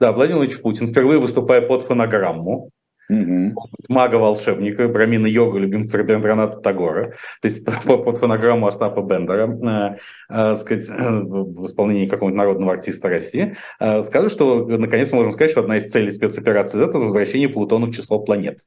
[0.00, 2.70] Да, Владимир Владимирович Путин, впервые выступая под фонограмму,
[3.10, 3.54] Угу.
[3.88, 9.96] Мага-волшебника, Брамина Йога, любимца Рабиндраната Тагора, то есть под фонограмму Остапа Бендера, э,
[10.30, 15.32] э, сказать, э, в исполнении какого-нибудь народного артиста России, э, скажет, что наконец мы можем
[15.32, 18.60] сказать, что одна из целей спецоперации Z– это возвращение Плутона в число планет.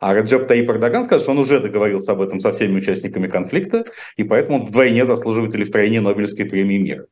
[0.00, 3.84] А Раджеп Таип Эрдоган скажет, что он уже договорился об этом со всеми участниками конфликта,
[4.16, 7.06] и поэтому он вдвойне заслуживает или втройне Нобелевской премии мира.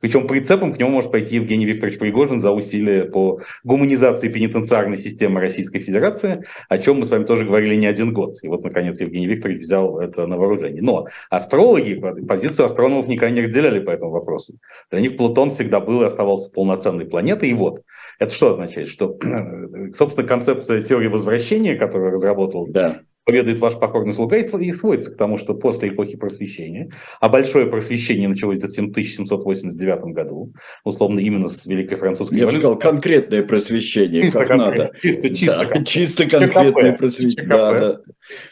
[0.00, 5.40] Причем прицепом к нему может пойти Евгений Викторович Пригожин за усилия по гуманизации пенитенциарной системы
[5.40, 8.36] Российской Федерации, о чем мы с вами тоже говорили не один год.
[8.42, 10.82] И вот, наконец, Евгений Викторович взял это на вооружение.
[10.82, 11.94] Но астрологи
[12.26, 14.54] позицию астрономов никогда не разделяли по этому вопросу.
[14.90, 17.50] Для них Плутон всегда был и оставался полноценной планетой.
[17.50, 17.82] И вот,
[18.18, 18.88] это что означает?
[18.88, 19.18] Что,
[19.92, 25.36] собственно, концепция теории возвращения, которую разработал да поведает ваш покорный слуга и сводится к тому,
[25.36, 30.52] что после эпохи просвещения, а большое просвещение началось в 1789 году,
[30.84, 34.92] условно именно с Великой Французской Я бы сказал, конкретное просвещение, чисто как конкрет, надо.
[35.02, 35.68] Чисто, чисто.
[35.68, 37.48] Да, чисто конкретное просвещение.
[37.48, 38.00] Да, да.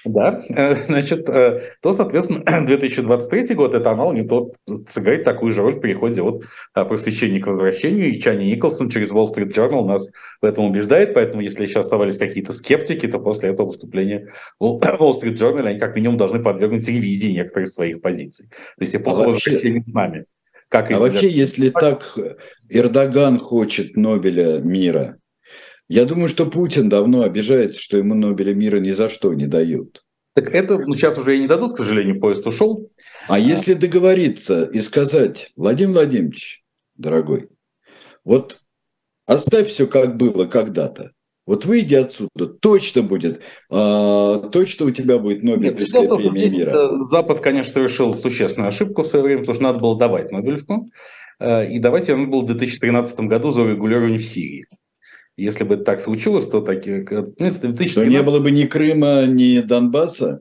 [0.05, 4.55] Да, э, значит, э, то, соответственно, 2023 год это анал не тот
[4.87, 6.45] сыграет такую же роль в переходе от
[6.75, 10.11] э, просвещения к возвращению, и Чани Николсон через Wall Street Journal нас
[10.41, 14.33] в этом убеждает, поэтому если еще оставались какие-то скептики, то после этого выступления
[14.73, 18.49] в Wall Street Journal они как минимум должны подвергнуть ревизии некоторых своих позиций.
[18.49, 20.27] То есть эпоха а возвращения с нами.
[20.69, 22.19] Как а вообще, если так
[22.69, 25.19] Эрдоган хочет Нобеля мира,
[25.89, 30.03] я думаю, что Путин давно обижается, что ему Нобеля мира ни за что не дают.
[30.35, 32.91] Так это ну, сейчас уже и не дадут, к сожалению, поезд ушел.
[33.29, 36.65] А, а если договориться и сказать, Владимир Владимирович,
[36.97, 37.49] дорогой,
[38.25, 38.59] вот
[39.27, 41.12] оставь все как было когда-то.
[41.47, 43.41] Вот выйди отсюда, точно будет,
[43.71, 47.05] а, точно у тебя будет Нобелевская Нет, премия мира.
[47.05, 50.89] Запад, конечно, совершил существенную ошибку в свое время, потому что надо было давать Нобелевку.
[51.39, 54.67] Э, и давать ее надо было в 2013 году за регулирование в Сирии.
[55.37, 57.07] Если бы так случилось, то такие...
[57.11, 57.95] Ну, 2013...
[57.95, 60.41] То не было бы ни Крыма, ни Донбасса?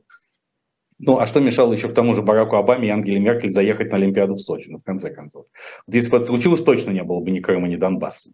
[1.00, 3.98] Ну, а что мешало еще к тому же Бараку Обаме и Ангеле Меркель заехать на
[3.98, 5.46] Олимпиаду в Сочи, ну, в конце концов?
[5.86, 8.30] Вот если бы это случилось, точно не было бы ни Крыма, ни Донбасса.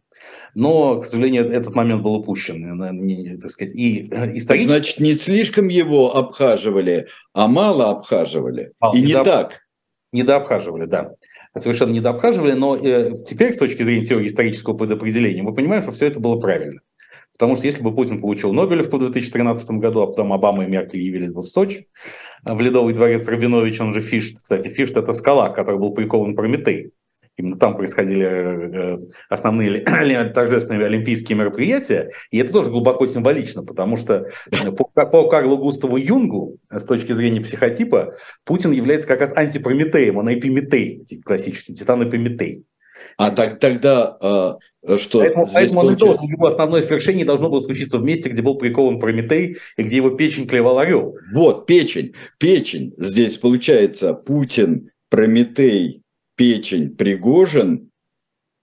[0.54, 3.38] Но, к сожалению, этот момент был упущен.
[3.40, 4.68] Так сказать, и э, исторически...
[4.68, 8.72] Значит, не слишком его обхаживали, а мало обхаживали.
[8.80, 9.60] Мало, и не, не так.
[10.12, 11.12] Не дообхаживали, да.
[11.56, 15.92] совершенно не дообхаживали, но э, теперь с точки зрения теории исторического предопределения мы понимаем, что
[15.92, 16.80] все это было правильно.
[17.40, 21.00] Потому что если бы Путин получил Нобелевку в 2013 году, а потом Обама и Меркель
[21.00, 21.86] явились бы в Сочи,
[22.44, 24.42] э, в Ледовый дворец Рабинович, он же Фишт.
[24.42, 26.92] Кстати, Фишт– это скала, к которой был прикован Прометей.
[27.36, 29.80] Именно там происходили э, основные
[30.34, 32.10] торжественные олимпийские мероприятия.
[32.30, 34.28] И это тоже глубоко символично, потому что
[34.76, 40.32] по, по Карлу Густаву Юнгу, с точки зрения психотипа, Путин является как раз антипрометеем, он
[40.32, 42.64] эпиметей, классический титан эпиметей.
[43.16, 45.20] А так, тогда э, что?
[45.20, 48.98] Поэтому, поэтому он должен, его основное свершение должно было случиться в месте, где был прикован
[48.98, 51.16] Прометей и где его печень клевал орел.
[51.32, 52.14] Вот, печень.
[52.38, 52.94] Печень.
[52.98, 55.99] Здесь получается Путин, Прометей,
[56.40, 57.90] печень, Пригожин.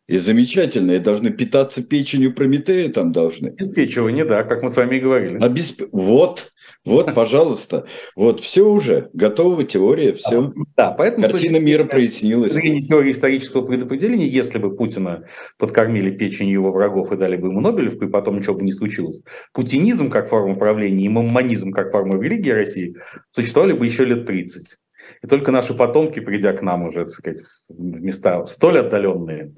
[0.08, 3.50] И замечательно, и должны питаться печенью Прометея там должны.
[3.50, 5.38] Обеспечивание, да, как мы с вами и говорили.
[5.38, 5.84] Обесп...
[5.92, 6.54] Вот,
[6.86, 10.54] вот, пожалуйста, вот все уже, готова теория, все.
[10.76, 12.54] Да, поэтому картина мира прояснилась.
[12.54, 15.28] С теории исторического предопределения, если бы Путина
[15.60, 19.22] подкормили печенью его врагов и дали бы ему Нобелевку, и потом ничего бы не случилось,
[19.54, 22.96] путинизм как форма правления и маммонизм как форма религии России
[23.32, 24.78] существовали бы еще лет 30.
[25.22, 29.54] И только наши потомки, придя к нам уже, так сказать, в места столь отдаленные,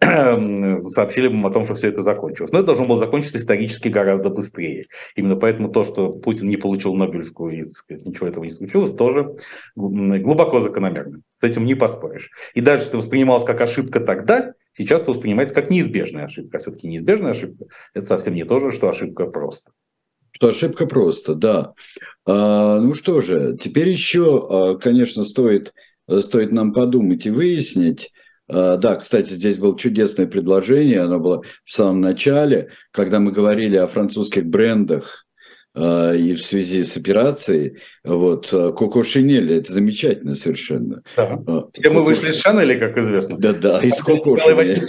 [0.80, 2.52] сообщили бы о том, что все это закончилось.
[2.52, 4.86] Но это должно было закончиться исторически гораздо быстрее.
[5.14, 9.36] Именно поэтому то, что Путин не получил Нобелевку и сказать, ничего этого не случилось, тоже
[9.74, 11.20] глубоко закономерно.
[11.40, 12.30] С этим не поспоришь.
[12.54, 16.58] И даже это воспринималось как ошибка тогда, сейчас это воспринимается как неизбежная ошибка.
[16.58, 19.72] А все-таки неизбежная ошибка– это совсем не то же, что ошибка просто.
[20.36, 21.72] Что ошибка просто, да.
[22.26, 25.72] А, ну что же, теперь еще, а, конечно, стоит,
[26.20, 28.12] стоит нам подумать и выяснить.
[28.46, 33.76] А, да, кстати, здесь было чудесное предложение, оно было в самом начале, когда мы говорили
[33.76, 35.22] о французских брендах
[35.74, 37.78] и в связи с операцией.
[38.02, 41.02] Вот, Коко Шинель, это замечательно совершенно.
[41.16, 41.64] Да.
[41.72, 43.36] Все мы вышли из Шанели, как известно.
[43.38, 44.86] Да, да, из Коко Шинель.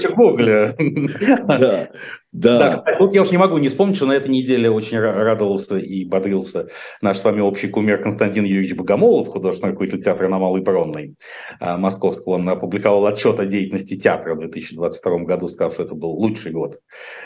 [1.45, 1.89] Да,
[2.38, 2.83] да.
[2.85, 2.95] да.
[2.97, 6.67] Тут я уж не могу не вспомнить, что на этой неделе очень радовался и бодрился
[7.01, 11.15] наш с вами общий кумир Константин Юрьевич Богомолов, художественный руководитель театра на Малой Бронной
[11.59, 12.35] а, Московского.
[12.35, 16.75] Он опубликовал отчет о деятельности театра в 2022 году, сказав, что это был лучший год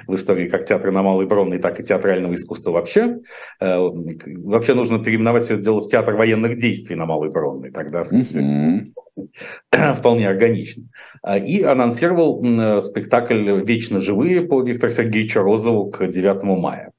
[0.07, 3.17] в истории как театра на Малой Бронной, так и театрального искусства вообще.
[3.59, 7.71] Э, вообще нужно переименовать все это дело в театр военных действий на Малой Бронной.
[7.71, 8.93] Тогда mm-hmm.
[9.97, 10.83] вполне органично.
[11.21, 16.91] А, и анонсировал э, спектакль «Вечно живые» по Виктору Сергеевичу Розову к 9 мая.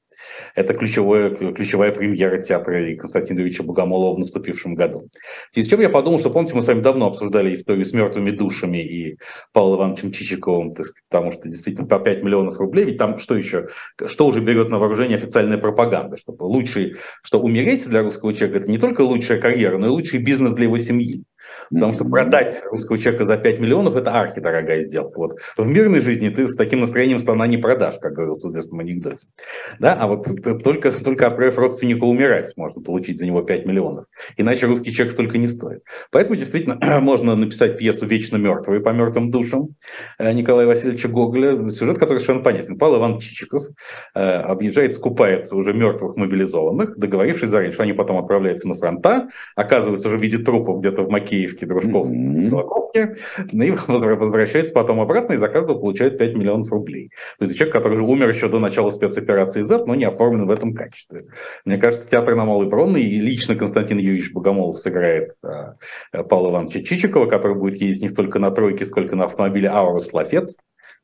[0.55, 5.09] Это ключевая, ключевая премьера театра Юрьевича Богомолова в наступившем году.
[5.51, 8.31] В с чем я подумал, что, помните, мы с вами давно обсуждали историю с мертвыми
[8.31, 9.17] душами и
[9.51, 10.73] Павлом Ивановичем Чичиковым,
[11.09, 13.67] потому что действительно по 5 миллионов рублей, ведь там что еще,
[14.05, 18.71] что уже берет на вооружение официальная пропаганда, что лучший, что умереть для русского человека это
[18.71, 21.23] не только лучшая карьера, но и лучший бизнес для его семьи.
[21.71, 25.17] Потому что продать русского человека за 5 миллионов– это архидорогая сделка.
[25.17, 25.39] Вот.
[25.57, 29.27] В мирной жизни ты с таким настроением слона не продашь, как говорилось в известном анекдоте.
[29.79, 29.93] Да?
[29.93, 30.27] А вот
[30.63, 34.05] только, только отправив родственника умирать, можно получить за него 5 миллионов.
[34.37, 35.83] Иначе русский человек столько не стоит.
[36.11, 39.69] Поэтому действительно можно написать пьесу «Вечно мертвые» по мертвым душам
[40.19, 41.69] э, Николая Васильевича Гоголя.
[41.69, 42.77] Сюжет, который совершенно понятен.
[42.77, 43.63] Павел Иван Чичиков
[44.15, 50.07] э, объезжает, скупает уже мертвых мобилизованных, договорившись заранее, что они потом отправляются на фронта, оказываются
[50.07, 52.49] уже в виде трупов где-то в Макеевке Макеевки, Дружков, mm-hmm.
[53.53, 57.11] и возвращается потом обратно и за каждого получает 5 миллионов рублей.
[57.39, 60.73] То есть человек, который умер еще до начала спецоперации Z, но не оформлен в этом
[60.73, 61.25] качестве.
[61.65, 65.75] Мне кажется, театр на Малой Бронной и лично Константин Юрьевич Богомолов сыграет а,
[66.23, 70.49] Павла Ивановича Чичикова, который будет ездить не столько на тройке, сколько на автомобиле Аурус Лафет.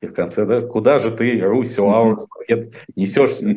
[0.01, 3.53] И в конце, да, куда же ты, Русь, Аурус Лафет, несешься?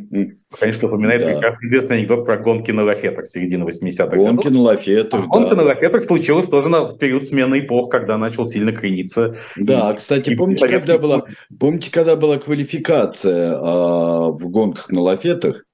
[0.59, 1.34] Конечно, напоминает да.
[1.34, 4.53] прекрасно известный анекдот про гонки на лафетах середины 80-х Гонки годов.
[4.53, 5.28] на лафетах, а да.
[5.28, 9.36] Гонка на лафетах случилась тоже на, в период смены эпох, когда начал сильно крениться.
[9.57, 11.26] Да, и, кстати, и помните, когда была,
[11.61, 15.64] помните, когда была квалификация а, в гонках на лафетах,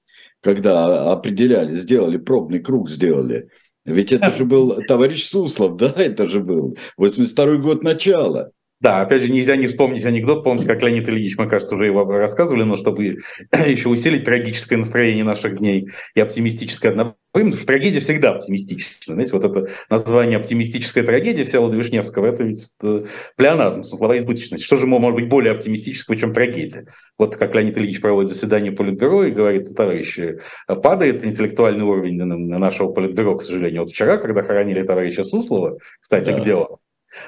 [0.41, 3.49] когда определяли, сделали пробный круг, сделали.
[3.85, 8.51] Ведь это же был товарищ Суслов, да, это же был 82 год начала.
[8.81, 10.45] Да, опять же, нельзя не вспомнить анекдот.
[10.45, 13.17] Помните, как Леонид Ильич, мы, кажется, уже его рассказывали, но чтобы
[13.51, 17.17] еще усилить трагическое настроение наших дней и оптимистическое одновременно.
[17.31, 19.13] Потому что трагедия всегда оптимистична.
[19.13, 23.01] Знаете, вот это название «оптимистическая трагедия» Всеволода Вишневского– это ведь э,
[23.35, 24.63] плеоназм, слова избыточность.
[24.63, 26.87] Что же может быть более оптимистического, чем трагедия?
[27.19, 33.35] Вот как Леонид Ильич проводит заседание Политбюро и говорит, товарищи, падает интеллектуальный уровень нашего Политбюро,
[33.35, 33.83] к сожалению.
[33.83, 36.39] Вот вчера, когда хоронили товарища Суслова, кстати, да.
[36.39, 36.77] где он?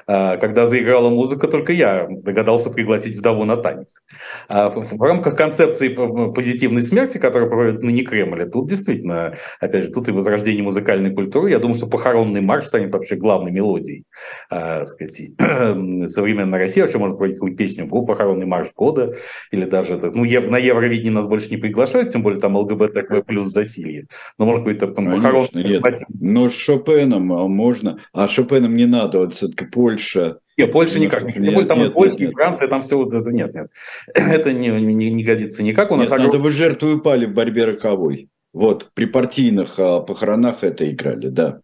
[0.06, 4.02] А, когда заиграла музыка, только я догадался пригласить вдову на танец.
[4.48, 5.88] А в рамках концепции
[6.32, 11.50] позитивной смерти, которую проводит ныне Кремль, тут действительно, опять же, тут и возрождение музыкальной культуры.
[11.50, 14.04] Я думаю, что похоронный марш станет вообще главной мелодией
[14.50, 15.30] э, сказать,
[16.10, 16.80] современной России.
[16.80, 19.14] Вообще можно проводить какую-то песню, был похоронный марш года,
[19.50, 23.50] или даже это, ну, на Евровидении нас больше не приглашают, тем более там ЛГБТК плюс
[23.50, 24.06] засилье.
[24.38, 25.64] Но можно какой-то похоронный...
[25.64, 25.82] Нет.
[26.20, 30.38] Но с Шопеном можно, а Шопеном не надо, вот все-таки Польша.
[30.56, 31.24] Нет, Польша никак.
[31.24, 33.70] Нет, нет, там нет, и Польша, нет, и Франция, там все вот это нет, нет.
[34.14, 35.90] Это не, не, не годится никак.
[35.90, 36.26] У нас нет, огром...
[36.26, 38.28] надо вы жертву упали в борьбе роковой.
[38.52, 41.62] Вот, при партийных а, похоронах это играли, да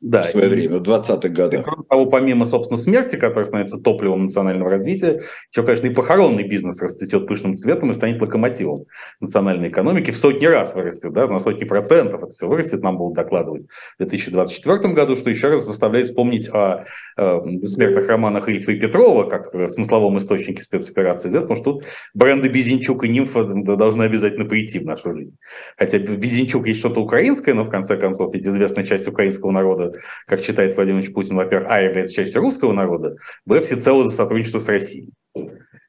[0.00, 1.64] да, в свое время, в 20-х годах.
[1.64, 6.82] Кроме того, помимо, собственно, смерти, которая становится топливом национального развития, еще, конечно, и похоронный бизнес
[6.82, 8.84] расцветет пышным цветом и станет локомотивом
[9.20, 10.10] национальной экономики.
[10.10, 13.62] В сотни раз вырастет, да, на сотни процентов это все вырастет, нам будут докладывать
[13.94, 16.84] в 2024 году, что еще раз заставляет вспомнить о,
[17.16, 21.84] о бессмертных романах Ильфа и Петрова, как смысловом источнике спецоперации Z, потому что тут
[22.14, 25.36] бренды Безенчук и Нимфа должны обязательно прийти в нашу жизнь.
[25.76, 29.94] Хотя Безенчук есть что-то украинское, но в конце концов, ведь известная часть украинского народа
[30.26, 34.68] как считает Владимир Путин, во-первых, а, является частью русского народа, б, всецело за сотрудничество с
[34.68, 35.10] Россией.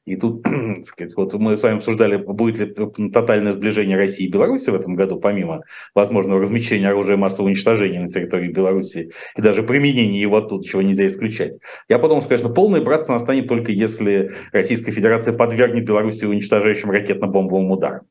[0.08, 0.42] И тут,
[0.84, 4.96] сказать, вот мы с вами обсуждали, будет ли тотальное сближение России и Беларуси в этом
[4.96, 10.66] году, помимо возможного размещения оружия массового уничтожения на территории Беларуси и даже применения его тут,
[10.66, 11.60] чего нельзя исключать.
[11.90, 17.70] Я подумал, что, конечно, полное братство настанет только если Российская Федерация подвергнет Беларуси уничтожающим ракетно-бомбовым
[17.70, 18.02] ударам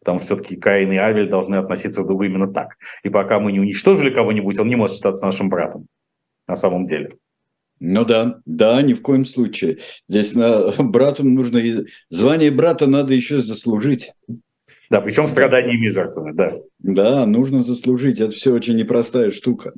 [0.00, 2.76] потому что все-таки Каин и Авель должны относиться к другу именно так.
[3.02, 5.86] И пока мы не уничтожили кого-нибудь, он не может считаться нашим братом
[6.46, 7.16] на самом деле.
[7.78, 9.78] Ну да, да, ни в коем случае.
[10.08, 11.60] Здесь на, брату нужно,
[12.08, 14.12] звание брата надо еще заслужить.
[14.90, 16.58] Да, причем страданиями и жертвами, да.
[16.78, 18.20] Да, нужно заслужить.
[18.20, 19.72] Это все очень непростая штука.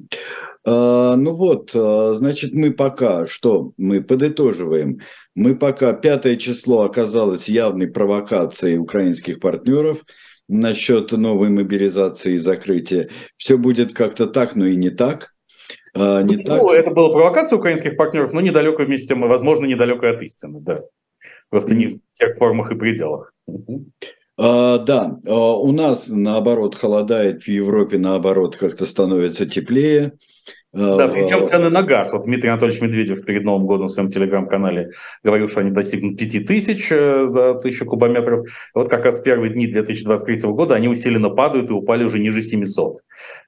[0.64, 3.72] А, ну вот, а, значит, мы пока что?
[3.78, 5.00] Мы подытоживаем.
[5.34, 10.04] Мы пока пятое число оказалось явной провокацией украинских партнеров
[10.48, 13.08] насчет новой мобилизации и закрытия.
[13.36, 15.34] Все будет как-то так, но и не так.
[15.94, 16.62] А, не ну, так.
[16.72, 20.82] Это была провокация украинских партнеров, но недалеко вместе, возможно, недалеко от истины, да.
[21.50, 23.32] Просто не в тех формах и пределах.
[23.48, 23.52] А,
[24.38, 30.12] да, а, у нас наоборот холодает, в Европе наоборот как-то становится теплее.
[30.72, 32.12] Да, а, причем цены на газ.
[32.12, 34.90] Вот Дмитрий Анатольевич Медведев перед Новым годом в своем телеграм-канале
[35.24, 38.46] говорил, что они достигнут 5000 э, за тысячу кубометров.
[38.74, 42.42] Вот как раз в первые дни 2023 года они усиленно падают и упали уже ниже
[42.42, 42.98] 700.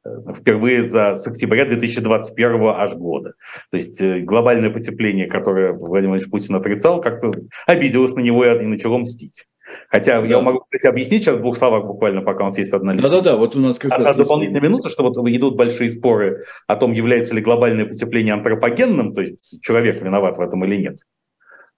[0.07, 3.35] Э, впервые за, с октября 2021 аж года.
[3.71, 7.33] То есть э, глобальное потепление, которое Владимир Владимирович Путин отрицал, как-то
[7.67, 9.45] обиделось на него и начало мстить.
[9.89, 10.27] Хотя да.
[10.27, 13.11] я могу, кстати, объяснить сейчас в двух словах буквально, пока у нас есть одна лишняя.
[13.11, 14.17] Да-да-да, вот у нас как а, раз...
[14.17, 19.21] Дополнительная минута, что вот идут большие споры о том, является ли глобальное потепление антропогенным, то
[19.21, 20.99] есть человек виноват в этом или нет.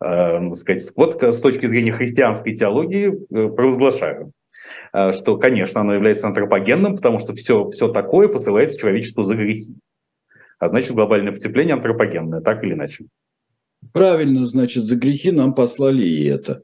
[0.05, 4.33] Э, сказать, вот с точки зрения христианской теологии э, провозглашаю,
[4.93, 9.75] э, что, конечно, оно является антропогенным, потому что все, все такое посылается человечеству за грехи.
[10.59, 13.07] А значит, глобальное потепление антропогенное, так или иначе.
[13.93, 16.63] Правильно, значит, за грехи нам послали и это.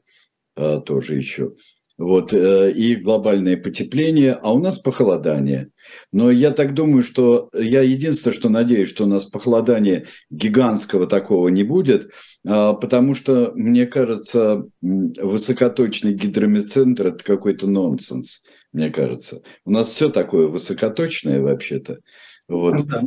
[0.59, 1.53] А, тоже еще.
[1.97, 5.69] Вот, э, и глобальное потепление, а у нас похолодание.
[6.11, 11.47] Но я так думаю, что я единственное, что надеюсь, что у нас похолодания гигантского такого
[11.47, 12.11] не будет,
[12.45, 18.43] а, потому что, мне кажется, высокоточный гидромедцентр– это какой-то нонсенс,
[18.73, 19.41] мне кажется.
[19.65, 21.99] У нас все такое высокоточное вообще-то.
[22.47, 22.75] Вот.
[22.75, 23.03] Ну, да.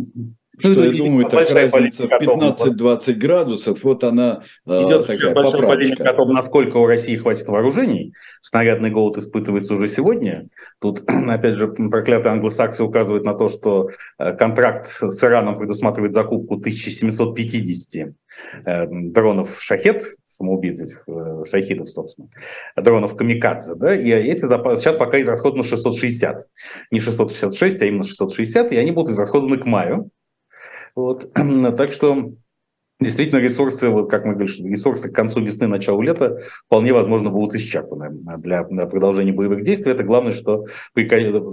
[0.59, 5.63] Что ну, я думаю, так разница в 15-20 градусов, вот она а, Идет такая большая
[5.63, 8.13] полемика о том, насколько у России хватит вооружений.
[8.43, 10.49] Снарядный голод испытывается уже сегодня.
[10.79, 13.89] Тут, опять же, проклятые англосаксы указывают на то, что
[14.19, 18.13] э, контракт с Ираном предусматривает закупку 1750
[18.67, 22.29] э, дронов «Шахет», самоубийц этих э, шахидов, собственно,
[22.77, 26.47] дронов «Камикадзе», да, и эти запасы сейчас пока израсходованы 660.
[26.91, 30.11] Не 666, а именно 660, и они будут израсходованы к маю.
[30.95, 31.33] Вот.
[31.77, 32.33] Так что
[33.03, 37.55] действительно ресурсы, вот как мы говорим, ресурсы к концу весны, началу лета вполне возможно будут
[37.55, 39.93] исчерпаны для, продолжения боевых действий.
[39.93, 40.67] Это главное, что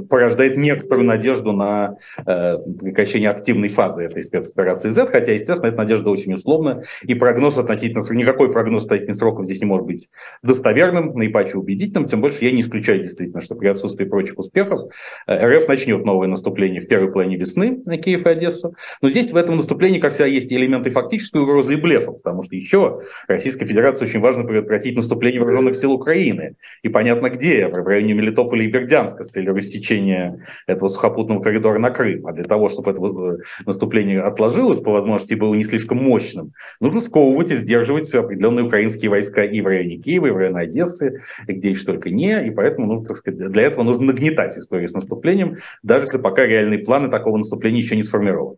[0.10, 6.10] порождает некоторую надежду на э, прекращение активной фазы этой спецоперации Z, хотя, естественно, эта надежда
[6.10, 10.10] очень условна, и прогноз относительно, никакой прогноз относительно сроков здесь не может быть
[10.44, 14.92] достоверным, наипаче убедительным, тем больше я не исключаю действительно, что при отсутствии прочих успехов
[15.28, 19.32] э, РФ начнет новое наступление в первой половине весны на Киев и Одессу, но здесь
[19.32, 23.02] в этом наступлении, как всегда, есть элементы фактической политической угрозы и блефа, потому что еще
[23.28, 26.56] Российской Федерации очень важно предотвратить наступление вооруженных сил Украины.
[26.84, 31.90] И понятно где, в районе Мелитополя и Бердянска с целью рассечения этого сухопутного коридора на
[31.90, 32.28] Крым.
[32.28, 37.02] А для того, чтобы это э, наступление отложилось, по возможности было не слишком мощным, нужно
[37.02, 41.54] сковывать и сдерживать определенные украинские войска и в районе Киева, и в районе Одессы, и
[41.54, 42.48] где еще только не.
[42.48, 46.46] И поэтому ну, так сказать, для этого нужно нагнетать историю с наступлением, даже если пока
[46.46, 48.58] реальные планы такого наступления еще не сформированы.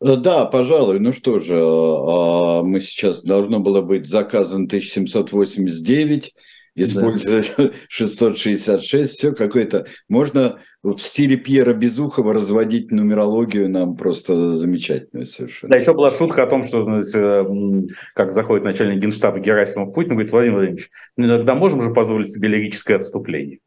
[0.00, 1.00] Э, да, пожалуй.
[1.00, 6.32] Ну что же, а, мы сейчас должно было быть заказан 1789,
[6.76, 7.70] использовать да.
[7.88, 9.86] 666, все какое-то.
[10.08, 15.72] Можно в стиле Пьера Безухова разводить нумерологию нам просто замечательную совершенно.
[15.72, 20.32] Да, еще была шутка о том, что, знаете, как заходит начальник генштаба Герасимов Путин, говорит,
[20.32, 23.60] Владимир Владимирович, ну иногда можем же позволить себе лирическое отступление.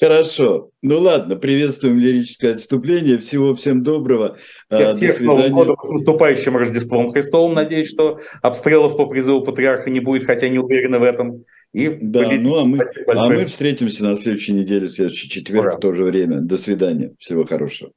[0.00, 0.70] Хорошо.
[0.82, 3.18] Ну ладно, приветствуем лирическое отступление.
[3.18, 4.38] Всего всем доброго.
[4.70, 7.54] Я всех До Новым годом с наступающим Рождеством Христовым.
[7.54, 11.44] Надеюсь, что обстрелов по призыву патриарха не будет, хотя не уверены в этом.
[11.72, 15.76] И да, ну а мы, а мы встретимся на следующей неделе, в следующий четверг Ура.
[15.76, 16.40] в то же время.
[16.40, 17.14] До свидания.
[17.18, 17.92] Всего хорошего.